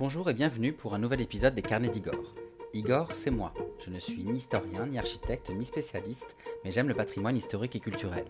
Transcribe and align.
Bonjour 0.00 0.30
et 0.30 0.34
bienvenue 0.34 0.72
pour 0.72 0.94
un 0.94 0.98
nouvel 0.98 1.20
épisode 1.20 1.54
des 1.54 1.60
Carnets 1.60 1.90
d'Igor. 1.90 2.34
Igor, 2.72 3.14
c'est 3.14 3.30
moi. 3.30 3.52
Je 3.84 3.90
ne 3.90 3.98
suis 3.98 4.24
ni 4.24 4.38
historien, 4.38 4.86
ni 4.86 4.98
architecte, 4.98 5.50
ni 5.50 5.66
spécialiste, 5.66 6.38
mais 6.64 6.70
j'aime 6.70 6.88
le 6.88 6.94
patrimoine 6.94 7.36
historique 7.36 7.76
et 7.76 7.80
culturel. 7.80 8.24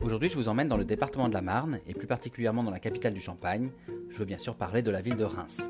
Aujourd'hui, 0.00 0.30
je 0.30 0.36
vous 0.36 0.48
emmène 0.48 0.68
dans 0.68 0.78
le 0.78 0.86
département 0.86 1.28
de 1.28 1.34
la 1.34 1.42
Marne, 1.42 1.80
et 1.86 1.92
plus 1.92 2.06
particulièrement 2.06 2.62
dans 2.62 2.70
la 2.70 2.78
capitale 2.78 3.12
du 3.12 3.20
Champagne. 3.20 3.70
Je 4.08 4.16
veux 4.16 4.24
bien 4.24 4.38
sûr 4.38 4.54
parler 4.54 4.80
de 4.80 4.90
la 4.90 5.02
ville 5.02 5.16
de 5.16 5.24
Reims. 5.24 5.60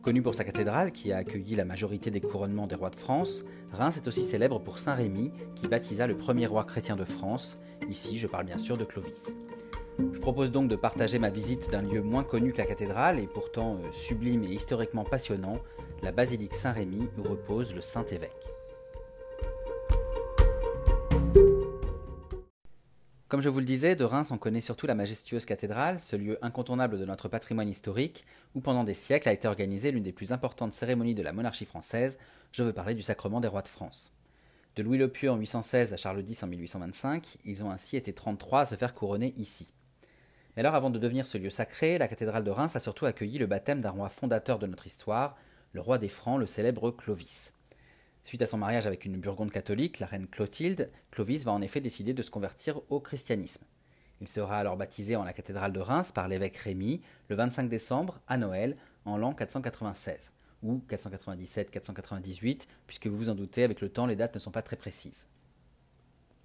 Connue 0.00 0.22
pour 0.22 0.34
sa 0.34 0.44
cathédrale, 0.44 0.90
qui 0.90 1.12
a 1.12 1.18
accueilli 1.18 1.54
la 1.54 1.66
majorité 1.66 2.10
des 2.10 2.22
couronnements 2.22 2.66
des 2.66 2.76
rois 2.76 2.88
de 2.88 2.96
France, 2.96 3.44
Reims 3.72 3.98
est 3.98 4.08
aussi 4.08 4.24
célèbre 4.24 4.58
pour 4.58 4.78
Saint 4.78 4.94
Rémy, 4.94 5.32
qui 5.54 5.68
baptisa 5.68 6.06
le 6.06 6.16
premier 6.16 6.46
roi 6.46 6.64
chrétien 6.64 6.96
de 6.96 7.04
France. 7.04 7.58
Ici, 7.90 8.16
je 8.16 8.26
parle 8.26 8.46
bien 8.46 8.56
sûr 8.56 8.78
de 8.78 8.84
Clovis. 8.84 9.36
Je 10.12 10.20
propose 10.20 10.50
donc 10.50 10.68
de 10.68 10.76
partager 10.76 11.18
ma 11.18 11.30
visite 11.30 11.70
d'un 11.70 11.82
lieu 11.82 12.00
moins 12.00 12.24
connu 12.24 12.52
que 12.52 12.58
la 12.58 12.66
cathédrale 12.66 13.18
et 13.18 13.26
pourtant 13.26 13.76
euh, 13.76 13.92
sublime 13.92 14.44
et 14.44 14.48
historiquement 14.48 15.04
passionnant, 15.04 15.58
la 16.02 16.12
basilique 16.12 16.54
Saint-Rémy 16.54 17.08
où 17.18 17.22
repose 17.22 17.74
le 17.74 17.80
Saint-Évêque. 17.80 18.50
Comme 23.28 23.42
je 23.42 23.48
vous 23.48 23.60
le 23.60 23.64
disais, 23.64 23.94
de 23.94 24.04
Reims 24.04 24.30
on 24.32 24.38
connaît 24.38 24.60
surtout 24.60 24.86
la 24.86 24.94
majestueuse 24.94 25.44
cathédrale, 25.44 26.00
ce 26.00 26.16
lieu 26.16 26.36
incontournable 26.42 26.98
de 26.98 27.04
notre 27.04 27.28
patrimoine 27.28 27.68
historique, 27.68 28.24
où 28.54 28.60
pendant 28.60 28.84
des 28.84 28.94
siècles 28.94 29.28
a 29.28 29.32
été 29.32 29.46
organisée 29.46 29.92
l'une 29.92 30.02
des 30.02 30.12
plus 30.12 30.32
importantes 30.32 30.72
cérémonies 30.72 31.14
de 31.14 31.22
la 31.22 31.32
monarchie 31.32 31.64
française, 31.64 32.18
je 32.52 32.62
veux 32.62 32.72
parler 32.72 32.94
du 32.94 33.02
sacrement 33.02 33.40
des 33.40 33.48
rois 33.48 33.62
de 33.62 33.68
France. 33.68 34.12
De 34.76 34.82
Louis 34.82 34.98
le 34.98 35.08
Pieux 35.08 35.30
en 35.30 35.36
816 35.36 35.92
à 35.92 35.96
Charles 35.96 36.24
X 36.26 36.42
en 36.42 36.46
1825, 36.48 37.38
ils 37.44 37.64
ont 37.64 37.70
ainsi 37.70 37.96
été 37.96 38.12
33 38.12 38.60
à 38.62 38.66
se 38.66 38.74
faire 38.74 38.94
couronner 38.94 39.32
ici. 39.36 39.72
Alors, 40.60 40.74
avant 40.74 40.90
de 40.90 40.98
devenir 40.98 41.26
ce 41.26 41.38
lieu 41.38 41.48
sacré, 41.48 41.96
la 41.96 42.06
cathédrale 42.06 42.44
de 42.44 42.50
Reims 42.50 42.76
a 42.76 42.80
surtout 42.80 43.06
accueilli 43.06 43.38
le 43.38 43.46
baptême 43.46 43.80
d'un 43.80 43.88
roi 43.88 44.10
fondateur 44.10 44.58
de 44.58 44.66
notre 44.66 44.86
histoire, 44.86 45.38
le 45.72 45.80
roi 45.80 45.96
des 45.96 46.10
Francs, 46.10 46.38
le 46.38 46.44
célèbre 46.44 46.90
Clovis. 46.90 47.54
Suite 48.24 48.42
à 48.42 48.46
son 48.46 48.58
mariage 48.58 48.86
avec 48.86 49.06
une 49.06 49.16
Burgonde 49.16 49.52
catholique, 49.52 50.00
la 50.00 50.06
reine 50.06 50.26
Clotilde, 50.26 50.90
Clovis 51.12 51.44
va 51.44 51.52
en 51.52 51.62
effet 51.62 51.80
décider 51.80 52.12
de 52.12 52.20
se 52.20 52.30
convertir 52.30 52.78
au 52.90 53.00
christianisme. 53.00 53.64
Il 54.20 54.28
sera 54.28 54.58
alors 54.58 54.76
baptisé 54.76 55.16
en 55.16 55.24
la 55.24 55.32
cathédrale 55.32 55.72
de 55.72 55.80
Reims 55.80 56.12
par 56.12 56.28
l'évêque 56.28 56.58
Rémy 56.58 57.00
le 57.30 57.36
25 57.36 57.70
décembre 57.70 58.20
à 58.28 58.36
Noël 58.36 58.76
en 59.06 59.16
l'an 59.16 59.32
496 59.32 60.30
ou 60.62 60.82
497-498, 60.90 62.66
puisque 62.86 63.06
vous 63.06 63.16
vous 63.16 63.30
en 63.30 63.34
doutez, 63.34 63.64
avec 63.64 63.80
le 63.80 63.88
temps, 63.88 64.04
les 64.04 64.14
dates 64.14 64.34
ne 64.34 64.40
sont 64.40 64.50
pas 64.50 64.60
très 64.60 64.76
précises. 64.76 65.26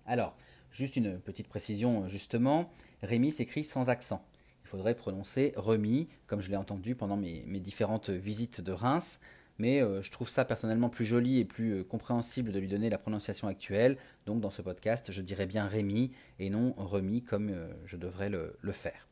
Alors, 0.05 0.37
Juste 0.75 0.97
une 0.97 1.21
petite 1.21 1.47
précision, 1.47 2.09
justement, 2.09 2.69
Rémi 3.05 3.31
s'écrit 3.31 3.63
sans 3.63 3.89
accent. 3.89 4.25
Il 4.63 4.67
faudrait 4.67 4.95
prononcer 4.95 5.53
remis, 5.55 6.07
comme 6.27 6.41
je 6.41 6.49
l'ai 6.49 6.57
entendu 6.57 6.95
pendant 6.95 7.17
mes, 7.17 7.59
différentes 7.59 8.09
visites 8.09 8.61
de 8.61 8.71
Reims, 8.71 9.19
mais 9.57 9.81
euh, 9.81 10.01
je 10.01 10.11
trouve 10.11 10.27
ça 10.27 10.43
personnellement 10.43 10.89
plus 10.89 11.05
joli 11.05 11.39
et 11.39 11.45
plus 11.45 11.75
euh, 11.75 11.83
compréhensible 11.83 12.51
de 12.51 12.59
lui 12.59 12.67
donner 12.67 12.89
la 12.89 12.97
prononciation 12.97 13.47
actuelle. 13.47 13.97
Donc 14.25 14.41
dans 14.41 14.51
ce 14.51 14.61
podcast, 14.61 15.11
je 15.11 15.21
dirais 15.21 15.45
bien 15.45 15.67
Rémi 15.67 16.11
et 16.39 16.49
non 16.49 16.73
remis 16.77 17.21
comme 17.21 17.55
je 17.85 17.95
devrais 17.95 18.29
le, 18.29 18.57
le 18.59 18.71
faire. 18.73 19.07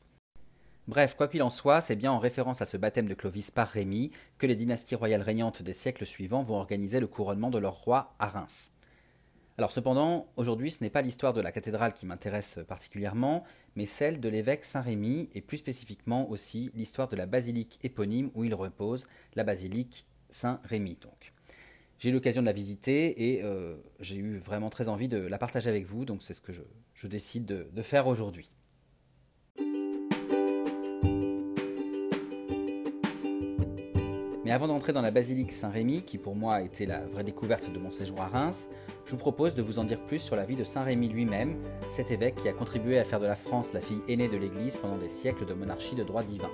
Bref, 0.90 1.16
quoi 1.16 1.30
qu'il 1.30 1.42
en 1.44 1.50
soit, 1.50 1.80
c'est 1.80 1.96
bien 1.96 2.12
en 2.12 2.20
référence 2.20 2.62
à 2.62 2.66
ce 2.66 2.76
baptême 2.76 3.08
de 3.08 3.14
Clovis 3.14 3.52
par 3.52 3.70
Rémi 3.70 4.12
que 4.38 4.46
les 4.46 4.56
dynasties 4.56 4.96
royales 4.96 5.22
régnantes 5.22 5.62
des 5.62 5.72
siècles 5.72 6.06
suivants 6.06 6.44
vont 6.44 6.58
organiser 6.58 7.00
le 7.00 7.08
couronnement 7.08 7.50
de 7.50 7.58
leur 7.58 7.76
roi 7.76 8.14
à 8.20 8.28
Reims. 8.28 8.73
Alors 9.58 9.72
cependant, 9.72 10.32
aujourd'hui, 10.36 10.72
ce 10.72 10.84
n'est 10.84 10.90
pas 10.90 11.04
l'histoire 11.04 11.34
de 11.34 11.42
la 11.42 11.52
cathédrale 11.52 11.94
qui 11.94 12.08
m'intéresse 12.08 12.60
particulièrement, 12.68 13.44
mais 13.76 13.86
celle 13.86 14.20
de 14.20 14.28
l'évêque 14.28 14.66
Saint-Rémy, 14.66 15.30
et 15.34 15.42
plus 15.42 15.58
spécifiquement 15.58 16.30
aussi 16.30 16.72
l'histoire 16.74 17.08
de 17.08 17.16
la 17.16 17.28
basilique 17.28 17.80
éponyme 17.84 18.32
où 18.34 18.44
il 18.44 18.56
repose, 18.56 19.08
la 19.36 19.44
basilique 19.44 20.08
Saint-Rémy. 20.30 20.98
Donc. 21.02 21.34
J'ai 22.00 22.10
eu 22.10 22.14
l'occasion 22.14 22.42
de 22.42 22.48
la 22.48 22.54
visiter 22.54 23.32
et 23.32 23.44
euh, 23.44 23.78
j'ai 24.00 24.18
eu 24.18 24.38
vraiment 24.38 24.70
très 24.70 24.90
envie 24.90 25.08
de 25.08 25.18
la 25.18 25.38
partager 25.38 25.70
avec 25.70 25.86
vous, 25.86 26.04
donc 26.04 26.24
c'est 26.24 26.34
ce 26.34 26.42
que 26.42 26.52
je, 26.52 27.08
décide 27.08 27.46
de 27.46 27.82
faire 27.82 28.08
aujourd'hui. 28.08 28.50
Avant 34.54 34.68
d'entrer 34.68 34.94
dans 34.94 35.02
la 35.02 35.10
basilique 35.10 35.52
Saint-Rémy, 35.52 36.04
qui 36.04 36.20
pour 36.20 36.36
moi 36.36 36.56
a 36.56 36.62
été 36.62 36.86
la 36.86 37.00
vraie 37.08 37.24
découverte 37.24 37.74
de 37.74 37.80
mon 37.80 37.90
séjour 37.90 38.22
à 38.22 38.28
Reims, 38.28 38.70
je 39.06 39.12
vous 39.12 39.18
propose 39.18 39.56
de 39.56 39.64
vous 39.64 39.80
en 39.80 39.84
dire 39.84 40.00
plus 40.06 40.20
sur 40.20 40.36
la 40.36 40.46
vie 40.46 40.56
de 40.56 40.64
Saint-Rémy 40.64 41.10
lui-même, 41.10 41.58
cet 41.90 42.12
évêque 42.12 42.36
qui 42.36 42.48
a 42.48 42.54
contribué 42.54 43.00
à 43.00 43.04
faire 43.04 43.20
de 43.20 43.26
la 43.26 43.34
France 43.34 43.74
la 43.74 43.82
fille 43.82 44.02
aînée 44.08 44.28
de 44.28 44.38
l'Église 44.38 44.78
pendant 44.78 44.98
des 44.98 45.10
siècles 45.10 45.48
de 45.48 45.56
monarchie 45.56 45.96
de 45.96 46.04
droit 46.04 46.22
divin. 46.22 46.52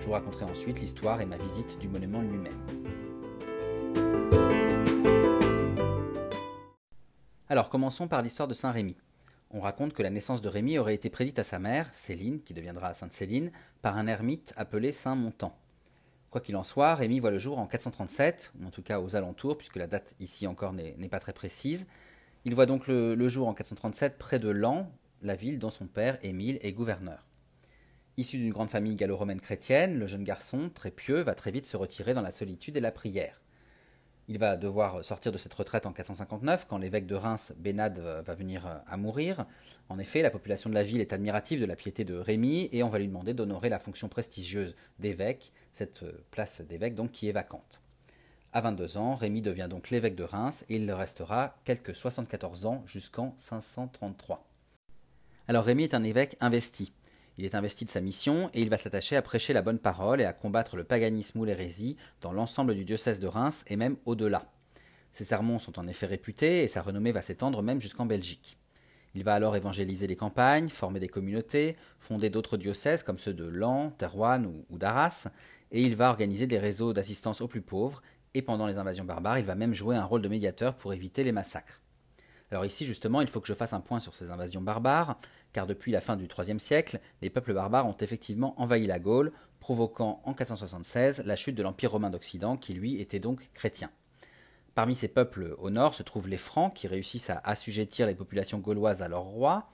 Je 0.00 0.06
vous 0.06 0.12
raconterai 0.12 0.44
ensuite 0.44 0.80
l'histoire 0.80 1.20
et 1.20 1.26
ma 1.26 1.36
visite 1.36 1.76
du 1.80 1.88
monument 1.88 2.22
lui-même. 2.22 2.52
Alors 7.48 7.68
commençons 7.68 8.06
par 8.06 8.22
l'histoire 8.22 8.46
de 8.46 8.54
Saint-Rémy. 8.54 8.96
On 9.50 9.60
raconte 9.60 9.92
que 9.92 10.04
la 10.04 10.10
naissance 10.10 10.40
de 10.40 10.48
Rémy 10.48 10.78
aurait 10.78 10.94
été 10.94 11.10
prédite 11.10 11.40
à 11.40 11.44
sa 11.44 11.58
mère, 11.58 11.88
Céline, 11.92 12.40
qui 12.42 12.54
deviendra 12.54 12.92
Sainte 12.92 13.12
Céline, 13.12 13.50
par 13.82 13.96
un 13.96 14.06
ermite 14.06 14.54
appelé 14.56 14.92
Saint 14.92 15.16
Montan. 15.16 15.52
Quoi 16.34 16.40
qu'il 16.40 16.56
en 16.56 16.64
soit, 16.64 16.96
Rémy 16.96 17.20
voit 17.20 17.30
le 17.30 17.38
jour 17.38 17.60
en 17.60 17.68
437, 17.68 18.54
ou 18.58 18.66
en 18.66 18.70
tout 18.70 18.82
cas 18.82 18.98
aux 18.98 19.14
alentours, 19.14 19.56
puisque 19.56 19.76
la 19.76 19.86
date 19.86 20.16
ici 20.18 20.48
encore 20.48 20.72
n'est 20.72 21.08
pas 21.08 21.20
très 21.20 21.32
précise. 21.32 21.86
Il 22.44 22.56
voit 22.56 22.66
donc 22.66 22.88
le, 22.88 23.28
jour 23.28 23.46
en 23.46 23.54
437 23.54 24.18
près 24.18 24.40
de 24.40 24.48
Lan, 24.48 24.90
la 25.22 25.36
ville 25.36 25.60
dont 25.60 25.70
son 25.70 25.86
père, 25.86 26.18
Émile, 26.22 26.58
est 26.62 26.72
gouverneur. 26.72 27.24
Issu 28.16 28.38
d'une 28.38 28.52
grande 28.52 28.68
famille 28.68 28.96
gallo-romaine 28.96 29.40
chrétienne, 29.40 29.96
le 29.96 30.08
jeune 30.08 30.24
garçon, 30.24 30.70
très 30.74 30.90
pieux, 30.90 31.20
va 31.20 31.36
très 31.36 31.52
vite 31.52 31.66
se 31.66 31.76
retirer 31.76 32.14
dans 32.14 32.20
la 32.20 32.32
solitude 32.32 32.76
et 32.76 32.80
la 32.80 32.90
prière. 32.90 33.40
Il 34.28 34.38
va 34.38 34.56
devoir 34.56 35.04
sortir 35.04 35.32
de 35.32 35.38
cette 35.38 35.52
retraite 35.52 35.84
en 35.84 35.92
459 35.92 36.66
quand 36.66 36.78
l'évêque 36.78 37.06
de 37.06 37.14
Reims, 37.14 37.52
Bénade, 37.58 37.98
va 37.98 38.34
venir 38.34 38.82
à 38.86 38.96
mourir. 38.96 39.44
En 39.90 39.98
effet, 39.98 40.22
la 40.22 40.30
population 40.30 40.70
de 40.70 40.74
la 40.74 40.82
ville 40.82 41.02
est 41.02 41.12
admirative 41.12 41.60
de 41.60 41.66
la 41.66 41.76
piété 41.76 42.04
de 42.04 42.14
Rémy 42.14 42.70
et 42.72 42.82
on 42.82 42.88
va 42.88 42.98
lui 42.98 43.06
demander 43.08 43.34
d'honorer 43.34 43.68
la 43.68 43.78
fonction 43.78 44.08
prestigieuse 44.08 44.76
d'évêque, 44.98 45.52
cette 45.72 46.04
place 46.30 46.62
d'évêque 46.62 46.94
donc 46.94 47.12
qui 47.12 47.28
est 47.28 47.32
vacante. 47.32 47.82
À 48.54 48.60
22 48.60 48.96
ans, 48.96 49.14
Rémy 49.14 49.42
devient 49.42 49.66
donc 49.68 49.90
l'évêque 49.90 50.14
de 50.14 50.22
Reims 50.22 50.64
et 50.68 50.76
il 50.76 50.86
le 50.86 50.94
restera 50.94 51.56
quelques 51.64 51.94
74 51.94 52.66
ans 52.66 52.82
jusqu'en 52.86 53.34
533. 53.36 54.46
Alors 55.48 55.64
Rémy 55.64 55.82
est 55.82 55.94
un 55.94 56.04
évêque 56.04 56.36
investi. 56.40 56.92
Il 57.36 57.44
est 57.44 57.54
investi 57.54 57.84
de 57.84 57.90
sa 57.90 58.00
mission 58.00 58.48
et 58.54 58.62
il 58.62 58.70
va 58.70 58.76
s'attacher 58.76 59.16
à 59.16 59.22
prêcher 59.22 59.52
la 59.52 59.62
bonne 59.62 59.78
parole 59.78 60.20
et 60.20 60.24
à 60.24 60.32
combattre 60.32 60.76
le 60.76 60.84
paganisme 60.84 61.40
ou 61.40 61.44
l'hérésie 61.44 61.96
dans 62.20 62.32
l'ensemble 62.32 62.74
du 62.74 62.84
diocèse 62.84 63.20
de 63.20 63.26
Reims 63.26 63.64
et 63.66 63.76
même 63.76 63.96
au-delà. 64.04 64.46
Ses 65.12 65.24
sermons 65.24 65.58
sont 65.58 65.78
en 65.78 65.86
effet 65.88 66.06
réputés 66.06 66.62
et 66.62 66.68
sa 66.68 66.82
renommée 66.82 67.12
va 67.12 67.22
s'étendre 67.22 67.62
même 67.62 67.80
jusqu'en 67.80 68.06
Belgique. 68.06 68.56
Il 69.14 69.22
va 69.22 69.34
alors 69.34 69.54
évangéliser 69.54 70.08
les 70.08 70.16
campagnes, 70.16 70.68
former 70.68 70.98
des 70.98 71.08
communautés, 71.08 71.76
fonder 72.00 72.30
d'autres 72.30 72.56
diocèses 72.56 73.04
comme 73.04 73.18
ceux 73.18 73.34
de 73.34 73.44
Lan, 73.44 73.92
Terouanne 73.96 74.46
ou, 74.46 74.64
ou 74.70 74.78
d'Arras, 74.78 75.28
et 75.70 75.82
il 75.82 75.94
va 75.94 76.10
organiser 76.10 76.48
des 76.48 76.58
réseaux 76.58 76.92
d'assistance 76.92 77.40
aux 77.40 77.46
plus 77.46 77.62
pauvres, 77.62 78.02
et 78.34 78.42
pendant 78.42 78.66
les 78.66 78.78
invasions 78.78 79.04
barbares, 79.04 79.38
il 79.38 79.44
va 79.44 79.54
même 79.54 79.74
jouer 79.74 79.94
un 79.94 80.04
rôle 80.04 80.22
de 80.22 80.28
médiateur 80.28 80.74
pour 80.74 80.92
éviter 80.92 81.22
les 81.22 81.30
massacres. 81.30 81.83
Alors 82.50 82.64
ici, 82.64 82.84
justement, 82.86 83.20
il 83.20 83.28
faut 83.28 83.40
que 83.40 83.46
je 83.46 83.54
fasse 83.54 83.72
un 83.72 83.80
point 83.80 84.00
sur 84.00 84.14
ces 84.14 84.30
invasions 84.30 84.60
barbares, 84.60 85.18
car 85.52 85.66
depuis 85.66 85.92
la 85.92 86.00
fin 86.00 86.16
du 86.16 86.26
IIIe 86.26 86.60
siècle, 86.60 87.00
les 87.22 87.30
peuples 87.30 87.54
barbares 87.54 87.86
ont 87.86 87.96
effectivement 88.00 88.60
envahi 88.60 88.86
la 88.86 88.98
Gaule, 88.98 89.32
provoquant 89.60 90.20
en 90.24 90.34
476 90.34 91.22
la 91.24 91.36
chute 91.36 91.54
de 91.54 91.62
l'Empire 91.62 91.92
romain 91.92 92.10
d'Occident, 92.10 92.56
qui 92.56 92.74
lui 92.74 93.00
était 93.00 93.18
donc 93.18 93.50
chrétien. 93.54 93.90
Parmi 94.74 94.94
ces 94.94 95.08
peuples 95.08 95.54
au 95.58 95.70
nord 95.70 95.94
se 95.94 96.02
trouvent 96.02 96.28
les 96.28 96.36
Francs, 96.36 96.74
qui 96.74 96.88
réussissent 96.88 97.30
à 97.30 97.40
assujettir 97.44 98.06
les 98.06 98.14
populations 98.14 98.58
gauloises 98.58 99.02
à 99.02 99.08
leur 99.08 99.22
roi. 99.22 99.68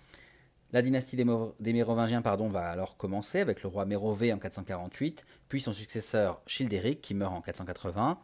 La 0.73 0.83
dynastie 0.83 1.17
des, 1.17 1.73
Mérovingiens 1.73 2.23
pardon, 2.23 2.49
va 2.49 2.69
alors 2.69 2.97
commencer 2.97 3.41
avec 3.41 3.63
le 3.63 3.69
roi 3.69 3.87
Mérové 3.87 4.33
en 4.33 4.39
448, 4.39 5.27
puis 5.49 5.61
son 5.61 5.73
successeur 5.73 6.41
Childéric 6.47 7.01
qui 7.01 7.15
meurt 7.15 7.35
en 7.35 7.41
480. 7.41 8.21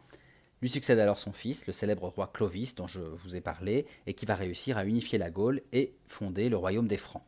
Lui 0.61 0.69
succède 0.69 0.99
alors 0.99 1.19
son 1.19 1.33
fils, 1.33 1.67
le 1.67 1.73
célèbre 1.73 2.07
roi 2.07 2.31
Clovis 2.33 2.73
dont 2.75 2.87
je 2.87 2.99
vous 2.99 3.35
ai 3.35 3.41
parlé, 3.41 3.85
et 4.07 4.13
qui 4.13 4.25
va 4.25 4.35
réussir 4.35 4.77
à 4.77 4.85
unifier 4.85 5.19
la 5.19 5.29
Gaule 5.29 5.61
et 5.71 5.93
fonder 6.07 6.49
le 6.49 6.57
royaume 6.57 6.87
des 6.87 6.97
Francs. 6.97 7.23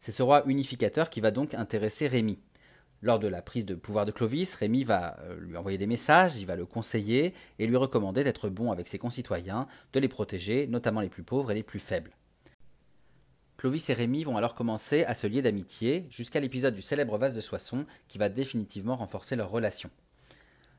C'est 0.00 0.12
ce 0.12 0.22
roi 0.22 0.42
unificateur 0.46 1.10
qui 1.10 1.20
va 1.20 1.30
donc 1.30 1.54
intéresser 1.54 2.06
Rémy. 2.06 2.40
Lors 3.02 3.18
de 3.18 3.28
la 3.28 3.42
prise 3.42 3.64
de 3.64 3.74
pouvoir 3.74 4.06
de 4.06 4.12
Clovis, 4.12 4.54
Rémy 4.54 4.82
va 4.82 5.18
euh, 5.20 5.38
lui 5.40 5.56
envoyer 5.56 5.78
des 5.78 5.86
messages, 5.86 6.36
il 6.36 6.46
va 6.46 6.56
le 6.56 6.66
conseiller 6.66 7.32
et 7.58 7.66
lui 7.66 7.76
recommander 7.76 8.24
d'être 8.24 8.48
bon 8.48 8.72
avec 8.72 8.88
ses 8.88 8.98
concitoyens, 8.98 9.68
de 9.92 10.00
les 10.00 10.08
protéger, 10.08 10.66
notamment 10.66 11.00
les 11.00 11.08
plus 11.08 11.22
pauvres 11.22 11.52
et 11.52 11.54
les 11.54 11.62
plus 11.62 11.78
faibles. 11.78 12.12
Clovis 13.56 13.90
et 13.90 13.92
Rémy 13.92 14.24
vont 14.24 14.36
alors 14.36 14.54
commencer 14.54 15.04
à 15.04 15.14
se 15.14 15.26
lier 15.26 15.42
d'amitié 15.42 16.06
jusqu'à 16.10 16.40
l'épisode 16.40 16.74
du 16.74 16.82
célèbre 16.82 17.18
vase 17.18 17.34
de 17.34 17.40
Soissons 17.40 17.86
qui 18.08 18.18
va 18.18 18.28
définitivement 18.28 18.96
renforcer 18.96 19.36
leur 19.36 19.50
relation. 19.50 19.90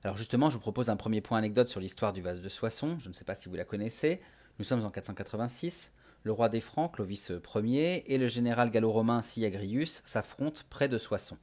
Alors 0.04 0.16
justement, 0.16 0.50
je 0.50 0.56
vous 0.56 0.62
propose 0.62 0.90
un 0.90 0.96
premier 0.96 1.20
point 1.20 1.38
anecdote 1.38 1.68
sur 1.68 1.82
l'histoire 1.82 2.14
du 2.14 2.22
vase 2.22 2.40
de 2.40 2.48
Soissons, 2.48 2.98
je 3.00 3.10
ne 3.10 3.14
sais 3.14 3.26
pas 3.26 3.36
si 3.36 3.50
vous 3.50 3.56
la 3.56 3.66
connaissez. 3.66 4.22
Nous 4.58 4.64
sommes 4.64 4.86
en 4.86 4.90
486, 4.92 5.92
le 6.24 6.32
roi 6.32 6.48
des 6.48 6.62
Francs, 6.62 6.94
Clovis 6.94 7.34
Ier, 7.56 8.14
et 8.14 8.18
le 8.18 8.30
général 8.30 8.72
gallo-romain 8.72 9.22
Siagrius 9.22 10.02
s'affrontent 10.06 10.62
près 10.70 10.88
de 10.88 10.98
Soissons. 10.98 11.38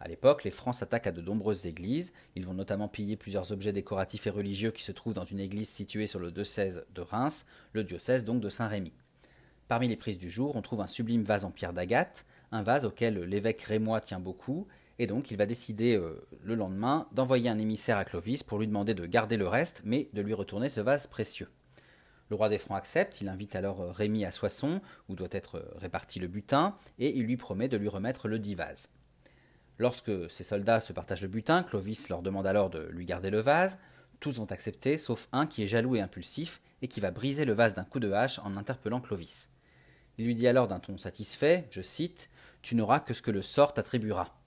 À 0.00 0.08
l'époque, 0.08 0.42
les 0.42 0.50
Francs 0.50 0.74
s'attaquent 0.74 1.08
à 1.08 1.12
de 1.12 1.20
nombreuses 1.20 1.66
églises. 1.66 2.14
Ils 2.34 2.46
vont 2.46 2.54
notamment 2.54 2.88
piller 2.88 3.16
plusieurs 3.16 3.52
objets 3.52 3.72
décoratifs 3.74 4.26
et 4.26 4.30
religieux 4.30 4.70
qui 4.70 4.82
se 4.82 4.90
trouvent 4.90 5.14
dans 5.14 5.26
une 5.26 5.38
église 5.38 5.68
située 5.68 6.06
sur 6.06 6.18
le 6.18 6.32
diocèse 6.32 6.86
de 6.94 7.02
Reims, 7.02 7.44
le 7.74 7.84
diocèse 7.84 8.24
donc 8.24 8.40
de 8.40 8.48
Saint-Rémy. 8.48 8.92
Parmi 9.68 9.86
les 9.86 9.96
prises 9.96 10.18
du 10.18 10.30
jour, 10.30 10.56
on 10.56 10.62
trouve 10.62 10.80
un 10.80 10.86
sublime 10.86 11.24
vase 11.24 11.44
en 11.44 11.50
pierre 11.50 11.74
d'agate, 11.74 12.24
un 12.52 12.62
vase 12.62 12.86
auquel 12.86 13.20
l'évêque 13.20 13.62
rémois 13.62 14.00
tient 14.00 14.18
beaucoup, 14.18 14.66
et 15.02 15.06
donc 15.08 15.32
il 15.32 15.36
va 15.36 15.46
décider 15.46 15.96
euh, 15.96 16.24
le 16.44 16.54
lendemain 16.54 17.08
d'envoyer 17.10 17.50
un 17.50 17.58
émissaire 17.58 17.98
à 17.98 18.04
Clovis 18.04 18.44
pour 18.44 18.60
lui 18.60 18.68
demander 18.68 18.94
de 18.94 19.04
garder 19.04 19.36
le 19.36 19.48
reste, 19.48 19.82
mais 19.84 20.08
de 20.12 20.22
lui 20.22 20.32
retourner 20.32 20.68
ce 20.68 20.80
vase 20.80 21.08
précieux. 21.08 21.48
Le 22.28 22.36
roi 22.36 22.48
des 22.48 22.58
Francs 22.58 22.78
accepte, 22.78 23.20
il 23.20 23.28
invite 23.28 23.56
alors 23.56 23.80
euh, 23.80 23.90
Rémy 23.90 24.24
à 24.24 24.30
Soissons, 24.30 24.80
où 25.08 25.16
doit 25.16 25.26
être 25.32 25.56
euh, 25.56 25.74
réparti 25.74 26.20
le 26.20 26.28
butin, 26.28 26.76
et 27.00 27.18
il 27.18 27.24
lui 27.24 27.36
promet 27.36 27.66
de 27.66 27.76
lui 27.76 27.88
remettre 27.88 28.28
le 28.28 28.38
dit 28.38 28.54
vase. 28.54 28.90
Lorsque 29.76 30.30
ces 30.30 30.44
soldats 30.44 30.78
se 30.78 30.92
partagent 30.92 31.22
le 31.22 31.26
butin, 31.26 31.64
Clovis 31.64 32.08
leur 32.08 32.22
demande 32.22 32.46
alors 32.46 32.70
de 32.70 32.88
lui 32.92 33.04
garder 33.04 33.30
le 33.30 33.40
vase. 33.40 33.80
Tous 34.20 34.38
vont 34.38 34.52
accepter, 34.52 34.96
sauf 34.96 35.28
un 35.32 35.48
qui 35.48 35.64
est 35.64 35.66
jaloux 35.66 35.96
et 35.96 36.00
impulsif, 36.00 36.62
et 36.80 36.86
qui 36.86 37.00
va 37.00 37.10
briser 37.10 37.44
le 37.44 37.54
vase 37.54 37.74
d'un 37.74 37.82
coup 37.82 37.98
de 37.98 38.12
hache 38.12 38.38
en 38.38 38.56
interpellant 38.56 39.00
Clovis. 39.00 39.50
Il 40.16 40.26
lui 40.26 40.36
dit 40.36 40.46
alors 40.46 40.68
d'un 40.68 40.78
ton 40.78 40.96
satisfait, 40.96 41.66
je 41.72 41.82
cite, 41.82 42.30
Tu 42.62 42.76
n'auras 42.76 43.00
que 43.00 43.14
ce 43.14 43.22
que 43.22 43.32
le 43.32 43.42
sort 43.42 43.74
t'attribuera. 43.74 44.38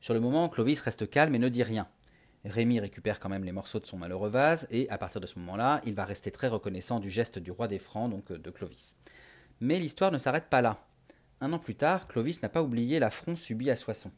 Sur 0.00 0.14
le 0.14 0.20
moment, 0.20 0.48
Clovis 0.48 0.80
reste 0.80 1.10
calme 1.10 1.34
et 1.34 1.38
ne 1.38 1.48
dit 1.48 1.62
rien. 1.62 1.88
Rémy 2.44 2.80
récupère 2.80 3.20
quand 3.20 3.28
même 3.28 3.44
les 3.44 3.52
morceaux 3.52 3.80
de 3.80 3.86
son 3.86 3.98
malheureux 3.98 4.30
vase, 4.30 4.66
et 4.70 4.88
à 4.90 4.98
partir 4.98 5.20
de 5.20 5.26
ce 5.26 5.38
moment-là, 5.40 5.80
il 5.84 5.94
va 5.94 6.04
rester 6.04 6.30
très 6.30 6.48
reconnaissant 6.48 7.00
du 7.00 7.10
geste 7.10 7.38
du 7.38 7.50
roi 7.50 7.68
des 7.68 7.78
Francs, 7.78 8.10
donc 8.10 8.32
de 8.32 8.50
Clovis. 8.50 8.96
Mais 9.60 9.78
l'histoire 9.78 10.12
ne 10.12 10.18
s'arrête 10.18 10.48
pas 10.48 10.62
là. 10.62 10.84
Un 11.40 11.52
an 11.52 11.58
plus 11.58 11.74
tard, 11.74 12.06
Clovis 12.06 12.42
n'a 12.42 12.48
pas 12.48 12.62
oublié 12.62 12.98
l'affront 12.98 13.36
subi 13.36 13.70
à 13.70 13.76
Soissons. 13.76 14.12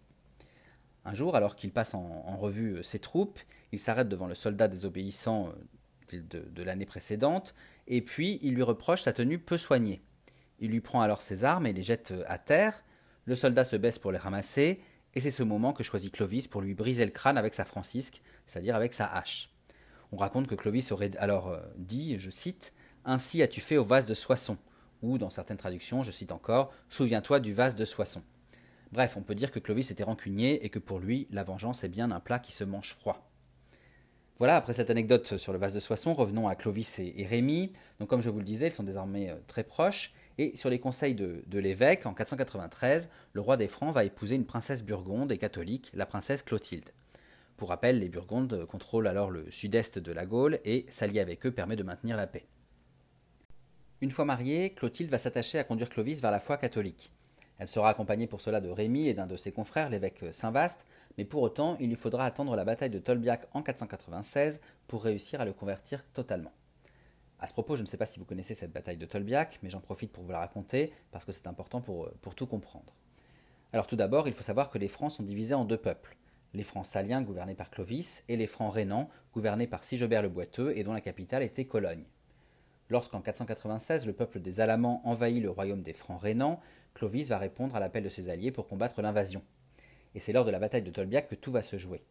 Un 1.04 1.14
jour, 1.14 1.34
alors 1.34 1.56
qu'il 1.56 1.72
passe 1.72 1.94
en, 1.94 2.36
revue 2.36 2.76
euh, 2.76 2.82
ses 2.82 2.98
troupes, 2.98 3.38
il 3.72 3.78
s'arrête 3.78 4.08
devant 4.08 4.26
le 4.26 4.34
soldat 4.34 4.68
désobéissant 4.68 5.52
euh, 6.12 6.20
de, 6.20 6.62
l'année 6.62 6.86
précédente, 6.86 7.54
et 7.86 8.00
puis 8.00 8.38
il 8.42 8.54
lui 8.54 8.62
reproche 8.62 9.02
sa 9.02 9.12
tenue 9.12 9.38
peu 9.38 9.56
soignée. 9.56 10.02
Il 10.58 10.70
lui 10.70 10.80
prend 10.80 11.00
alors 11.00 11.22
ses 11.22 11.44
armes 11.44 11.66
et 11.66 11.72
les 11.72 11.82
jette 11.82 12.10
euh, 12.10 12.24
à 12.26 12.38
terre, 12.38 12.84
le 13.24 13.34
soldat 13.34 13.64
se 13.64 13.76
baisse 13.76 13.98
pour 13.98 14.12
les 14.12 14.18
ramasser, 14.18 14.80
et 15.14 15.20
c'est 15.20 15.30
ce 15.30 15.42
moment 15.42 15.72
que 15.72 15.82
choisit 15.82 16.12
Clovis 16.12 16.48
pour 16.48 16.60
lui 16.60 16.74
briser 16.74 17.04
le 17.04 17.10
crâne 17.10 17.38
avec 17.38 17.54
sa 17.54 17.64
francisque, 17.64 18.22
c'est-à-dire 18.46 18.76
avec 18.76 18.92
sa 18.92 19.06
hache. 19.06 19.50
On 20.12 20.16
raconte 20.16 20.46
que 20.46 20.54
Clovis 20.54 20.92
aurait 20.92 21.16
alors 21.18 21.58
dit, 21.76 22.18
je 22.18 22.30
cite, 22.30 22.72
Ainsi 23.04 23.42
as-tu 23.42 23.60
fait 23.60 23.76
au 23.76 23.84
vase 23.84 24.06
de 24.06 24.14
Soissons, 24.14 24.58
ou 25.02 25.18
dans 25.18 25.30
certaines 25.30 25.56
traductions, 25.56 26.02
je 26.02 26.10
cite 26.10 26.32
encore, 26.32 26.72
Souviens-toi 26.88 27.40
du 27.40 27.52
vase 27.52 27.74
de 27.76 27.84
Soissons. 27.84 28.22
Bref, 28.92 29.16
on 29.16 29.22
peut 29.22 29.34
dire 29.34 29.52
que 29.52 29.60
Clovis 29.60 29.90
était 29.90 30.02
rancunier 30.02 30.64
et 30.64 30.68
que 30.68 30.80
pour 30.80 30.98
lui, 30.98 31.28
la 31.30 31.44
vengeance 31.44 31.84
est 31.84 31.88
bien 31.88 32.10
un 32.10 32.20
plat 32.20 32.40
qui 32.40 32.52
se 32.52 32.64
mange 32.64 32.92
froid. 32.92 33.30
Voilà, 34.38 34.56
après 34.56 34.72
cette 34.72 34.90
anecdote 34.90 35.36
sur 35.36 35.52
le 35.52 35.58
vase 35.58 35.74
de 35.74 35.80
Soissons, 35.80 36.14
revenons 36.14 36.48
à 36.48 36.54
Clovis 36.56 36.98
et, 36.98 37.26
Rémy. 37.28 37.72
Donc, 38.00 38.08
comme 38.08 38.22
je 38.22 38.30
vous 38.30 38.38
le 38.38 38.44
disais, 38.44 38.68
ils 38.68 38.72
sont 38.72 38.82
désormais 38.82 39.30
euh, 39.30 39.36
très 39.46 39.64
proches. 39.64 40.12
Et 40.40 40.56
sur 40.56 40.70
les 40.70 40.78
conseils 40.78 41.14
de, 41.14 41.58
l'évêque, 41.58 42.06
en 42.06 42.14
493, 42.14 43.10
le 43.34 43.40
roi 43.42 43.58
des 43.58 43.68
Francs 43.68 43.92
va 43.92 44.04
épouser 44.04 44.36
une 44.36 44.46
princesse 44.46 44.82
burgonde 44.82 45.30
et 45.32 45.36
catholique, 45.36 45.90
la 45.92 46.06
princesse 46.06 46.42
Clotilde. 46.42 46.88
Pour 47.58 47.68
rappel, 47.68 47.98
les 47.98 48.08
Burgondes 48.08 48.64
contrôlent 48.64 49.06
alors 49.06 49.30
le 49.30 49.50
sud-est 49.50 49.98
de 49.98 50.12
la 50.12 50.24
Gaule 50.24 50.58
et 50.64 50.86
s'allier 50.88 51.20
avec 51.20 51.44
eux 51.44 51.50
permet 51.50 51.76
de 51.76 51.82
maintenir 51.82 52.16
la 52.16 52.26
paix. 52.26 52.46
Une 54.00 54.10
fois 54.10 54.24
mariée, 54.24 54.70
Clotilde 54.70 55.10
va 55.10 55.18
s'attacher 55.18 55.58
à 55.58 55.64
conduire 55.64 55.90
Clovis 55.90 56.22
vers 56.22 56.30
la 56.30 56.40
foi 56.40 56.56
catholique. 56.56 57.12
Elle 57.58 57.68
sera 57.68 57.90
accompagnée 57.90 58.26
pour 58.26 58.40
cela 58.40 58.62
de 58.62 58.70
Rémy 58.70 59.08
et 59.08 59.12
d'un 59.12 59.26
de 59.26 59.36
ses 59.36 59.52
confrères, 59.52 59.90
l'évêque 59.90 60.24
Saint-Vaast, 60.32 60.86
mais 61.18 61.26
pour 61.26 61.42
autant, 61.42 61.76
il 61.80 61.90
lui 61.90 61.96
faudra 61.96 62.24
attendre 62.24 62.56
la 62.56 62.64
bataille 62.64 62.88
de 62.88 62.98
Tolbiac 62.98 63.46
en 63.52 63.62
496 63.62 64.62
pour 64.88 65.04
réussir 65.04 65.42
à 65.42 65.44
le 65.44 65.52
convertir 65.52 66.02
totalement. 66.14 66.52
À 67.40 67.46
ce 67.46 67.54
propos, 67.54 67.74
je 67.74 67.80
ne 67.80 67.86
sais 67.86 67.96
pas 67.96 68.04
si 68.04 68.18
vous 68.18 68.26
connaissez 68.26 68.54
cette 68.54 68.70
bataille 68.70 68.98
de 68.98 69.06
Tolbiac, 69.06 69.60
mais 69.62 69.70
j'en 69.70 69.80
profite 69.80 70.12
pour 70.12 70.22
vous 70.22 70.30
la 70.30 70.40
raconter 70.40 70.92
parce 71.10 71.24
que 71.24 71.32
c'est 71.32 71.46
important 71.46 71.80
pour, 71.80 72.10
pour 72.20 72.34
tout 72.34 72.46
comprendre. 72.46 72.94
Alors 73.72 73.86
tout 73.86 73.96
d'abord, 73.96 74.28
il 74.28 74.34
faut 74.34 74.42
savoir 74.42 74.68
que 74.68 74.76
les 74.76 74.88
Francs 74.88 75.12
sont 75.12 75.22
divisés 75.22 75.54
en 75.54 75.64
deux 75.64 75.78
peuples. 75.78 76.18
Les 76.52 76.64
Francs 76.64 76.84
saliens 76.84 77.22
gouvernés 77.22 77.54
par 77.54 77.70
Clovis 77.70 78.24
et 78.28 78.36
les 78.36 78.46
Francs 78.46 78.74
rhénans 78.74 79.08
gouvernés 79.32 79.66
par 79.66 79.84
Sigebert 79.84 80.20
le 80.20 80.28
Boiteux 80.28 80.76
et 80.76 80.84
dont 80.84 80.92
la 80.92 81.00
capitale 81.00 81.42
était 81.42 81.64
Cologne. 81.64 82.04
Lorsqu'en 82.90 83.22
496 83.22 84.06
le 84.06 84.12
peuple 84.12 84.40
des 84.40 84.60
Alamans 84.60 85.00
envahit 85.04 85.42
le 85.42 85.50
royaume 85.50 85.82
des 85.82 85.94
Francs 85.94 86.20
rhénans, 86.20 86.60
Clovis 86.92 87.28
va 87.28 87.38
répondre 87.38 87.74
à 87.74 87.80
l'appel 87.80 88.04
de 88.04 88.08
ses 88.10 88.28
alliés 88.28 88.52
pour 88.52 88.66
combattre 88.66 89.00
l'invasion. 89.00 89.42
Et 90.14 90.20
c'est 90.20 90.32
lors 90.32 90.44
de 90.44 90.50
la 90.50 90.58
bataille 90.58 90.82
de 90.82 90.90
Tolbiac 90.90 91.28
que 91.28 91.36
tout 91.36 91.52
va 91.52 91.62
se 91.62 91.78
jouer. 91.78 92.02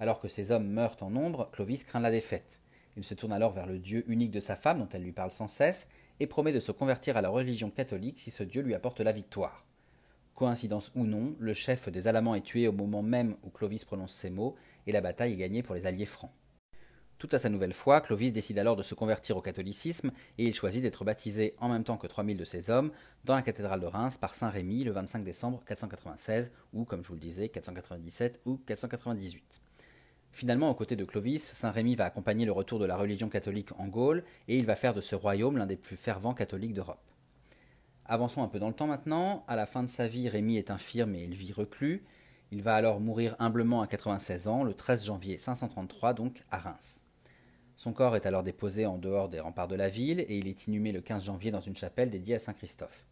Alors 0.00 0.18
que 0.18 0.28
ses 0.28 0.50
hommes 0.50 0.66
meurent 0.66 0.96
en 1.02 1.10
nombre, 1.10 1.50
Clovis 1.52 1.84
craint 1.84 2.00
la 2.00 2.10
défaite. 2.10 2.60
Il 2.96 3.04
se 3.04 3.14
tourne 3.14 3.32
alors 3.32 3.52
vers 3.52 3.66
le 3.66 3.78
Dieu 3.78 4.04
unique 4.08 4.30
de 4.30 4.40
sa 4.40 4.56
femme, 4.56 4.78
dont 4.78 4.88
elle 4.92 5.02
lui 5.02 5.12
parle 5.12 5.30
sans 5.30 5.48
cesse, 5.48 5.88
et 6.18 6.26
promet 6.26 6.52
de 6.52 6.60
se 6.60 6.72
convertir 6.72 7.16
à 7.16 7.20
la 7.20 7.28
religion 7.28 7.70
catholique 7.70 8.20
si 8.20 8.30
ce 8.30 8.42
Dieu 8.42 8.62
lui 8.62 8.74
apporte 8.74 9.00
la 9.00 9.12
victoire. 9.12 9.66
Coïncidence 10.34 10.92
ou 10.94 11.04
non, 11.04 11.34
le 11.38 11.54
chef 11.54 11.88
des 11.88 12.08
Alamans 12.08 12.34
est 12.34 12.44
tué 12.44 12.68
au 12.68 12.72
moment 12.72 13.02
même 13.02 13.36
où 13.42 13.50
Clovis 13.50 13.84
prononce 13.84 14.12
ces 14.12 14.30
mots, 14.30 14.54
et 14.86 14.92
la 14.92 15.00
bataille 15.00 15.32
est 15.32 15.36
gagnée 15.36 15.62
pour 15.62 15.74
les 15.74 15.86
alliés 15.86 16.06
francs. 16.06 16.32
Tout 17.18 17.28
à 17.32 17.38
sa 17.38 17.48
nouvelle 17.48 17.72
foi, 17.72 18.02
Clovis 18.02 18.32
décide 18.32 18.58
alors 18.58 18.76
de 18.76 18.82
se 18.82 18.94
convertir 18.94 19.38
au 19.38 19.40
catholicisme 19.40 20.10
et 20.36 20.44
il 20.44 20.54
choisit 20.54 20.82
d'être 20.82 21.02
baptisé 21.02 21.54
en 21.58 21.70
même 21.70 21.82
temps 21.82 21.96
que 21.96 22.06
3000 22.06 22.36
de 22.36 22.44
ses 22.44 22.68
hommes 22.68 22.92
dans 23.24 23.34
la 23.34 23.40
cathédrale 23.40 23.80
de 23.80 23.86
Reims 23.86 24.18
par 24.18 24.34
Saint 24.34 24.50
Rémy 24.50 24.84
le 24.84 24.92
25 24.92 25.24
décembre 25.24 25.62
496 25.64 26.52
ou, 26.74 26.84
comme 26.84 27.02
je 27.02 27.08
vous 27.08 27.14
le 27.14 27.20
disais, 27.20 27.48
497 27.48 28.42
ou 28.44 28.58
498. 28.58 29.62
Finalement, 30.36 30.68
aux 30.68 30.74
côtés 30.74 30.96
de 30.96 31.04
Clovis, 31.06 31.42
Saint 31.42 31.70
Rémy 31.70 31.94
va 31.94 32.04
accompagner 32.04 32.44
le 32.44 32.52
retour 32.52 32.78
de 32.78 32.84
la 32.84 32.98
religion 32.98 33.30
catholique 33.30 33.70
en 33.78 33.86
Gaule 33.86 34.22
et 34.48 34.58
il 34.58 34.66
va 34.66 34.74
faire 34.74 34.92
de 34.92 35.00
ce 35.00 35.14
royaume 35.14 35.56
l'un 35.56 35.64
des 35.64 35.76
plus 35.78 35.96
fervents 35.96 36.34
catholiques 36.34 36.74
d'Europe. 36.74 37.00
Avançons 38.04 38.42
un 38.42 38.48
peu 38.48 38.58
dans 38.58 38.68
le 38.68 38.74
temps 38.74 38.86
maintenant. 38.86 39.46
À 39.48 39.56
la 39.56 39.64
fin 39.64 39.82
de 39.82 39.88
sa 39.88 40.08
vie, 40.08 40.28
Rémy 40.28 40.58
est 40.58 40.70
infirme 40.70 41.14
et 41.14 41.24
il 41.24 41.34
vit 41.34 41.54
reclus. 41.54 42.04
Il 42.50 42.60
va 42.60 42.74
alors 42.74 43.00
mourir 43.00 43.34
humblement 43.38 43.80
à 43.80 43.86
96 43.86 44.46
ans, 44.46 44.62
le 44.62 44.74
13 44.74 45.06
janvier 45.06 45.38
533, 45.38 46.12
donc 46.12 46.44
à 46.50 46.58
Reims. 46.58 47.00
Son 47.74 47.94
corps 47.94 48.14
est 48.14 48.26
alors 48.26 48.42
déposé 48.42 48.84
en 48.84 48.98
dehors 48.98 49.30
des 49.30 49.40
remparts 49.40 49.68
de 49.68 49.74
la 49.74 49.88
ville 49.88 50.20
et 50.20 50.36
il 50.36 50.48
est 50.48 50.66
inhumé 50.66 50.92
le 50.92 51.00
15 51.00 51.24
janvier 51.24 51.50
dans 51.50 51.60
une 51.60 51.76
chapelle 51.76 52.10
dédiée 52.10 52.34
à 52.34 52.40
Saint 52.40 52.52
Christophe. 52.52 53.06